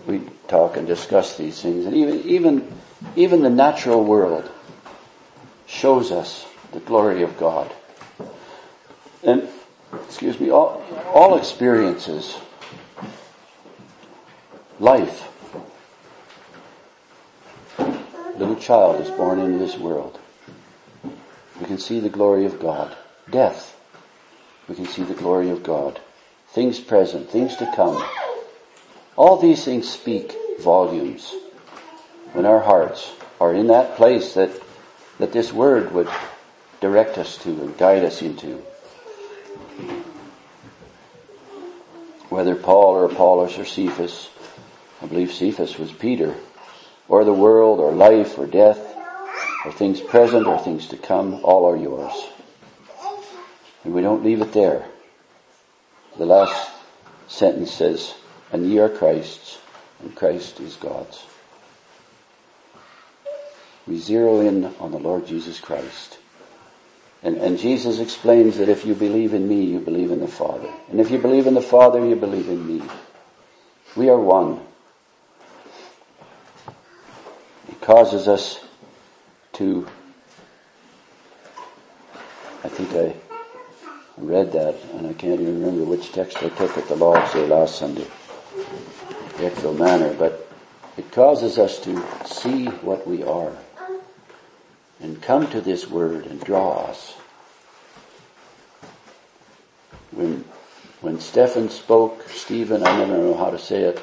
we 0.06 0.22
talk 0.48 0.76
and 0.76 0.86
discuss 0.86 1.36
these 1.36 1.62
things. 1.62 1.86
And 1.86 1.94
even, 1.94 2.20
even, 2.22 2.72
even 3.16 3.42
the 3.42 3.50
natural 3.50 4.04
world 4.04 4.50
shows 5.66 6.10
us 6.10 6.46
the 6.72 6.80
glory 6.80 7.22
of 7.22 7.38
God. 7.38 7.72
And, 9.22 9.48
excuse 10.04 10.38
me, 10.38 10.50
all, 10.50 10.84
all 11.14 11.38
experiences, 11.38 12.36
life, 14.80 15.28
little 18.38 18.56
child 18.56 19.00
is 19.00 19.10
born 19.10 19.40
into 19.40 19.58
this 19.58 19.76
world. 19.76 20.18
We 21.60 21.66
can 21.66 21.78
see 21.78 21.98
the 21.98 22.08
glory 22.08 22.46
of 22.46 22.60
God. 22.60 22.96
Death, 23.28 23.78
we 24.68 24.74
can 24.74 24.86
see 24.86 25.02
the 25.02 25.14
glory 25.14 25.50
of 25.50 25.62
God. 25.62 26.00
Things 26.48 26.78
present, 26.78 27.30
things 27.30 27.56
to 27.56 27.72
come. 27.74 28.02
All 29.16 29.36
these 29.36 29.64
things 29.64 29.88
speak 29.88 30.34
volumes 30.60 31.34
when 32.32 32.46
our 32.46 32.60
hearts 32.60 33.12
are 33.40 33.52
in 33.52 33.66
that 33.66 33.96
place 33.96 34.34
that, 34.34 34.50
that 35.18 35.32
this 35.32 35.52
word 35.52 35.92
would 35.92 36.08
direct 36.80 37.18
us 37.18 37.36
to 37.38 37.50
and 37.50 37.76
guide 37.76 38.04
us 38.04 38.22
into. 38.22 38.62
Whether 42.28 42.54
Paul 42.54 42.94
or 42.94 43.04
Apollos 43.06 43.58
or 43.58 43.64
Cephas, 43.64 44.28
I 45.02 45.06
believe 45.06 45.32
Cephas 45.32 45.78
was 45.78 45.90
Peter, 45.92 46.34
or 47.08 47.24
the 47.24 47.32
world 47.32 47.80
or 47.80 47.92
life 47.92 48.38
or 48.38 48.46
death, 48.46 48.96
or 49.64 49.72
things 49.72 50.00
present 50.00 50.46
or 50.46 50.58
things 50.58 50.86
to 50.88 50.96
come, 50.96 51.40
all 51.42 51.68
are 51.68 51.76
yours. 51.76 52.28
And 53.84 53.94
we 53.94 54.02
don't 54.02 54.24
leave 54.24 54.40
it 54.40 54.52
there. 54.52 54.86
The 56.16 56.26
last 56.26 56.70
sentence 57.26 57.72
says, 57.72 58.14
and 58.52 58.70
ye 58.70 58.78
are 58.78 58.88
Christ's, 58.88 59.58
and 60.00 60.14
Christ 60.14 60.60
is 60.60 60.76
God's. 60.76 61.24
We 63.86 63.98
zero 63.98 64.40
in 64.40 64.66
on 64.78 64.90
the 64.90 64.98
Lord 64.98 65.26
Jesus 65.26 65.60
Christ. 65.60 66.18
And, 67.22 67.36
and 67.38 67.58
Jesus 67.58 67.98
explains 67.98 68.58
that 68.58 68.68
if 68.68 68.84
you 68.84 68.94
believe 68.94 69.34
in 69.34 69.48
me, 69.48 69.64
you 69.64 69.80
believe 69.80 70.10
in 70.10 70.20
the 70.20 70.28
Father. 70.28 70.72
And 70.90 71.00
if 71.00 71.10
you 71.10 71.18
believe 71.18 71.46
in 71.46 71.54
the 71.54 71.62
Father, 71.62 72.04
you 72.04 72.14
believe 72.14 72.48
in 72.48 72.66
me. 72.66 72.86
We 73.96 74.08
are 74.08 74.20
one. 74.20 74.60
Causes 77.80 78.28
us 78.28 78.64
to, 79.54 79.86
I 82.62 82.68
think 82.68 82.92
I 82.92 83.14
read 84.18 84.52
that, 84.52 84.76
and 84.94 85.06
I 85.06 85.12
can't 85.14 85.40
even 85.40 85.60
remember 85.60 85.84
which 85.84 86.12
text 86.12 86.38
I 86.38 86.48
took 86.50 86.76
at 86.76 86.86
the 86.88 86.96
Lord's 86.96 87.32
Day 87.32 87.46
last 87.46 87.78
Sunday 87.78 88.06
the 89.38 89.46
actual 89.46 89.72
manner, 89.72 90.12
but 90.14 90.50
it 90.96 91.10
causes 91.12 91.58
us 91.58 91.78
to 91.80 92.04
see 92.26 92.66
what 92.66 93.06
we 93.06 93.22
are 93.22 93.56
and 95.00 95.22
come 95.22 95.48
to 95.50 95.60
this 95.60 95.88
word 95.88 96.26
and 96.26 96.42
draw 96.42 96.86
us. 96.86 97.14
When, 100.10 100.44
when 101.00 101.20
Stephen 101.20 101.70
spoke, 101.70 102.28
Stephen, 102.28 102.84
I 102.84 102.98
never 102.98 103.16
know 103.16 103.36
how 103.36 103.50
to 103.50 103.58
say 103.58 103.82
it, 103.82 103.98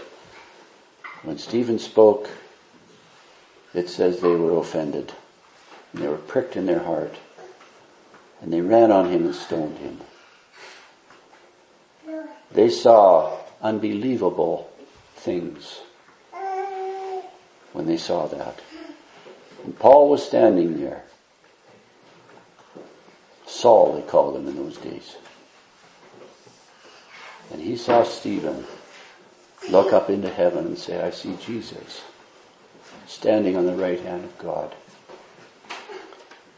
when 1.23 1.38
Stephen 1.38 1.80
spoke, 1.80 2.30
it 3.78 3.89
says 3.89 4.19
they 4.19 4.36
were 4.36 4.57
offended 4.57 5.13
and 5.91 6.01
they 6.01 6.07
were 6.07 6.17
pricked 6.17 6.55
in 6.55 6.65
their 6.65 6.84
heart 6.84 7.15
and 8.41 8.51
they 8.51 8.61
ran 8.61 8.91
on 8.91 9.11
him 9.11 9.26
and 9.26 9.36
stoned 9.36 9.78
him. 9.78 10.01
They 12.51 12.69
saw 12.69 13.38
unbelievable 13.61 14.71
things 15.15 15.82
when 17.73 17.86
they 17.86 17.97
saw 17.97 18.28
that. 18.28 18.61
And 19.63 19.78
Paul 19.78 20.09
was 20.09 20.26
standing 20.26 20.80
there. 20.80 21.03
Saul, 23.47 23.93
they 23.93 24.01
called 24.01 24.36
him 24.38 24.47
in 24.47 24.55
those 24.55 24.78
days. 24.78 25.17
And 27.51 27.61
he 27.61 27.76
saw 27.76 28.03
Stephen 28.03 28.65
look 29.69 29.91
up 29.91 30.09
into 30.09 30.30
heaven 30.30 30.65
and 30.65 30.78
say, 30.78 31.01
I 31.01 31.09
see 31.09 31.36
Jesus 31.43 32.01
standing 33.07 33.55
on 33.55 33.65
the 33.65 33.75
right 33.75 33.99
hand 33.99 34.23
of 34.23 34.37
God. 34.37 34.75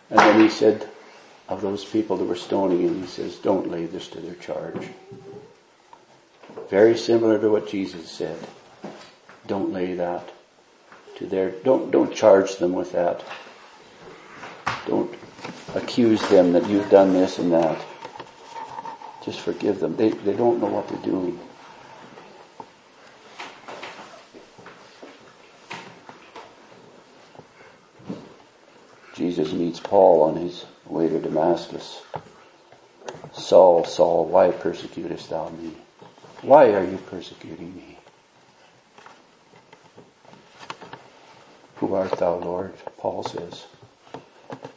And 0.09 0.19
then 0.19 0.39
he 0.39 0.49
said 0.49 0.89
of 1.49 1.61
those 1.61 1.85
people 1.85 2.17
that 2.17 2.25
were 2.25 2.35
stoning 2.35 2.81
him, 2.81 3.01
he 3.01 3.07
says, 3.07 3.37
don't 3.37 3.71
lay 3.71 3.85
this 3.85 4.07
to 4.09 4.19
their 4.19 4.35
charge. 4.35 4.89
Very 6.69 6.97
similar 6.97 7.39
to 7.39 7.49
what 7.49 7.69
Jesus 7.69 8.09
said. 8.09 8.37
Don't 9.45 9.71
lay 9.71 9.93
that 9.93 10.29
to 11.17 11.25
their, 11.25 11.51
don't, 11.51 11.89
don't 11.91 12.13
charge 12.13 12.57
them 12.57 12.73
with 12.73 12.91
that. 12.91 13.23
Don't 14.85 15.13
accuse 15.75 16.21
them 16.29 16.53
that 16.53 16.69
you've 16.69 16.89
done 16.89 17.13
this 17.13 17.39
and 17.39 17.51
that. 17.53 17.79
Just 19.23 19.39
forgive 19.39 19.79
them. 19.79 19.95
They, 19.95 20.09
they 20.09 20.33
don't 20.33 20.59
know 20.59 20.67
what 20.67 20.87
they're 20.87 20.97
doing. 20.99 21.39
Jesus 29.17 29.51
meets 29.51 29.79
Paul 29.79 30.21
on 30.21 30.35
his 30.35 30.63
way 30.85 31.09
to 31.09 31.19
Damascus. 31.19 32.03
Saul, 33.33 33.83
Saul, 33.83 34.25
why 34.25 34.51
persecutest 34.51 35.31
thou 35.31 35.49
me? 35.49 35.71
Why 36.43 36.71
are 36.73 36.83
you 36.83 36.97
persecuting 36.97 37.75
me? 37.75 37.97
Who 41.77 41.95
art 41.95 42.11
thou, 42.11 42.35
Lord? 42.35 42.75
Paul 42.99 43.23
says. 43.23 43.65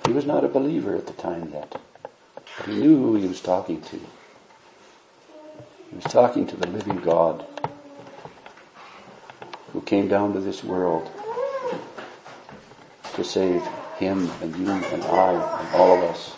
He 0.06 0.12
was 0.14 0.24
not 0.24 0.42
a 0.42 0.48
believer 0.48 0.96
at 0.96 1.06
the 1.06 1.12
time 1.12 1.50
yet. 1.52 1.78
He 2.64 2.76
knew 2.76 2.96
who 2.96 3.16
he 3.16 3.26
was 3.26 3.42
talking 3.42 3.82
to. 3.82 3.96
He 5.90 5.96
was 5.96 6.04
talking 6.04 6.46
to 6.46 6.56
the 6.56 6.66
living 6.68 7.00
God 7.00 7.44
who 9.74 9.82
came 9.82 10.08
down 10.08 10.32
to 10.32 10.40
this 10.40 10.64
world 10.64 11.10
to 13.14 13.22
save 13.22 13.62
him 14.00 14.30
and 14.40 14.56
you 14.56 14.66
and 14.70 15.04
I 15.04 15.60
and 15.60 15.74
all 15.76 16.02
of 16.02 16.10
us. 16.10 16.36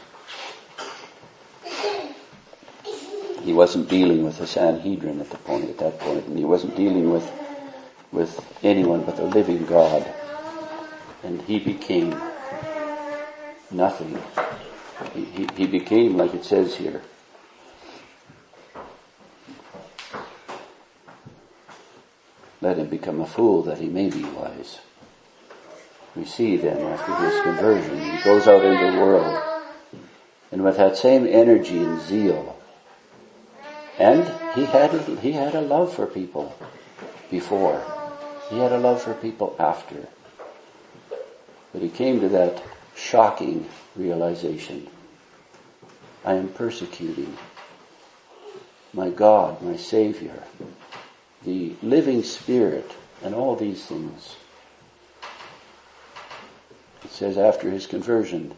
He 3.42 3.52
wasn't 3.52 3.88
dealing 3.88 4.24
with 4.24 4.38
the 4.38 4.46
Sanhedrin 4.46 5.20
at 5.20 5.30
the 5.30 5.36
point 5.38 5.70
at 5.70 5.78
that 5.78 5.98
point, 6.00 6.26
and 6.26 6.38
he 6.38 6.44
wasn't 6.44 6.76
dealing 6.76 7.10
with 7.10 7.30
with 8.10 8.44
anyone 8.62 9.04
but 9.04 9.16
the 9.16 9.24
living 9.24 9.64
God. 9.64 10.06
And 11.22 11.40
he 11.42 11.58
became 11.60 12.10
nothing. 13.70 14.20
He, 15.14 15.24
he, 15.24 15.48
he 15.56 15.66
became, 15.66 16.16
like 16.16 16.34
it 16.34 16.44
says 16.44 16.76
here, 16.76 17.02
let 22.60 22.78
him 22.78 22.88
become 22.88 23.20
a 23.20 23.26
fool 23.26 23.62
that 23.62 23.78
he 23.78 23.88
may 23.88 24.10
be 24.10 24.24
wise. 24.24 24.80
We 26.14 26.24
see 26.24 26.56
then 26.56 26.80
after 26.80 27.14
his 27.14 27.40
conversion, 27.42 27.98
he 27.98 28.22
goes 28.22 28.46
out 28.46 28.64
into 28.64 28.92
the 28.92 28.98
world 28.98 29.42
and 30.50 30.62
with 30.62 30.76
that 30.76 30.96
same 30.96 31.26
energy 31.26 31.82
and 31.82 32.00
zeal. 32.00 32.58
And 33.98 34.24
he 34.54 34.66
had, 34.66 34.90
he 35.20 35.32
had 35.32 35.54
a 35.54 35.60
love 35.60 35.94
for 35.94 36.06
people 36.06 36.54
before. 37.30 37.82
He 38.50 38.58
had 38.58 38.72
a 38.72 38.78
love 38.78 39.02
for 39.02 39.14
people 39.14 39.56
after. 39.58 40.08
But 41.72 41.80
he 41.80 41.88
came 41.88 42.20
to 42.20 42.28
that 42.28 42.62
shocking 42.94 43.68
realization. 43.96 44.88
I 46.24 46.34
am 46.34 46.48
persecuting 46.48 47.36
my 48.92 49.08
God, 49.08 49.62
my 49.62 49.76
Savior, 49.76 50.42
the 51.44 51.74
living 51.82 52.22
Spirit, 52.22 52.92
and 53.22 53.34
all 53.34 53.56
these 53.56 53.86
things. 53.86 54.36
Says 57.22 57.38
after 57.38 57.70
his 57.70 57.86
conversion, 57.86 58.52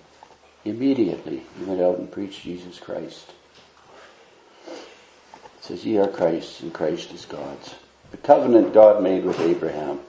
immediately 0.64 1.42
he 1.58 1.64
went 1.66 1.82
out 1.82 1.98
and 1.98 2.10
preached 2.10 2.44
Jesus 2.44 2.80
Christ. 2.80 3.30
It 4.66 5.60
says, 5.60 5.84
ye 5.84 5.98
are 5.98 6.08
Christ 6.08 6.62
and 6.62 6.72
Christ 6.72 7.12
is 7.12 7.26
God's. 7.26 7.74
The 8.10 8.16
covenant 8.16 8.72
God 8.72 9.02
made 9.02 9.26
with 9.26 9.38
Abraham. 9.38 10.00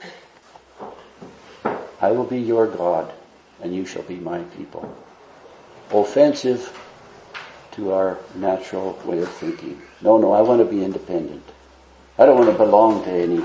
I 2.00 2.12
will 2.12 2.24
be 2.24 2.40
your 2.40 2.66
God 2.66 3.12
and 3.62 3.76
you 3.76 3.84
shall 3.84 4.04
be 4.04 4.16
my 4.16 4.38
people. 4.56 4.90
Offensive 5.90 6.74
to 7.72 7.92
our 7.92 8.16
natural 8.36 8.98
way 9.04 9.18
of 9.18 9.30
thinking. 9.32 9.82
No, 10.00 10.16
no, 10.16 10.32
I 10.32 10.40
want 10.40 10.60
to 10.60 10.64
be 10.64 10.82
independent. 10.82 11.44
I 12.16 12.24
don't 12.24 12.38
want 12.38 12.50
to 12.50 12.56
belong 12.56 13.04
to 13.04 13.10
any 13.10 13.44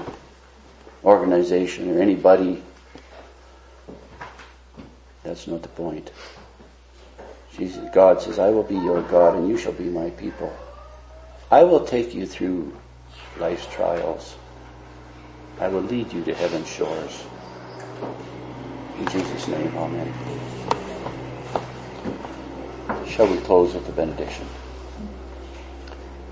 organization 1.03 1.93
or 1.93 2.01
anybody. 2.01 2.63
That's 5.23 5.47
not 5.47 5.61
the 5.61 5.69
point. 5.69 6.11
Jesus, 7.57 7.89
God 7.93 8.21
says, 8.21 8.39
I 8.39 8.49
will 8.49 8.63
be 8.63 8.75
your 8.75 9.01
God 9.03 9.35
and 9.35 9.49
you 9.49 9.57
shall 9.57 9.73
be 9.73 9.85
my 9.85 10.09
people. 10.11 10.55
I 11.51 11.63
will 11.63 11.85
take 11.85 12.13
you 12.15 12.25
through 12.25 12.75
life's 13.37 13.67
trials. 13.67 14.35
I 15.59 15.67
will 15.67 15.81
lead 15.81 16.11
you 16.11 16.23
to 16.23 16.33
heaven's 16.33 16.67
shores. 16.67 17.23
In 18.97 19.07
Jesus' 19.09 19.47
name, 19.47 19.75
Amen. 19.75 20.13
Shall 23.05 23.27
we 23.27 23.37
close 23.39 23.73
with 23.73 23.85
the 23.85 23.91
benediction? 23.91 24.47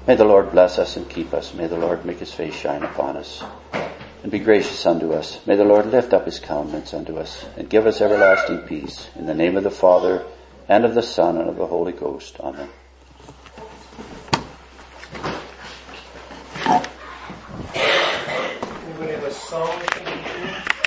May 0.08 0.16
the 0.16 0.26
Lord 0.26 0.52
bless 0.52 0.80
us 0.80 0.96
and 0.96 1.08
keep 1.10 1.34
us. 1.34 1.54
May 1.54 1.68
the 1.68 1.78
Lord 1.78 2.06
make 2.06 2.20
his 2.20 2.34
face 2.34 2.56
shine 2.56 2.82
upon 2.82 3.18
us 3.18 3.44
and 4.22 4.32
be 4.32 4.40
gracious 4.40 4.86
unto 4.86 5.14
us. 5.14 5.46
May 5.46 5.56
the 5.56 5.64
Lord 5.64 5.88
lift 5.88 6.14
up 6.14 6.26
his 6.26 6.40
countenance 6.40 6.94
unto 6.94 7.18
us 7.18 7.46
and 7.58 7.70
give 7.70 7.86
us 7.86 8.02
everlasting 8.02 8.60
peace. 8.60 9.10
In 9.16 9.26
the 9.26 9.34
name 9.34 9.56
of 9.58 9.64
the 9.64 9.72
Father 9.72 10.26
and 10.68 10.86
of 10.86 10.94
the 10.94 11.04
Son 11.04 11.38
and 11.38 11.50
of 11.50 11.56
the 11.56 11.68
Holy 11.68 11.94
Ghost. 11.94 12.40
Amen. 12.40 12.70
Anybody 18.86 19.12
have 19.14 19.24
a 19.24 19.32
song? 19.32 20.19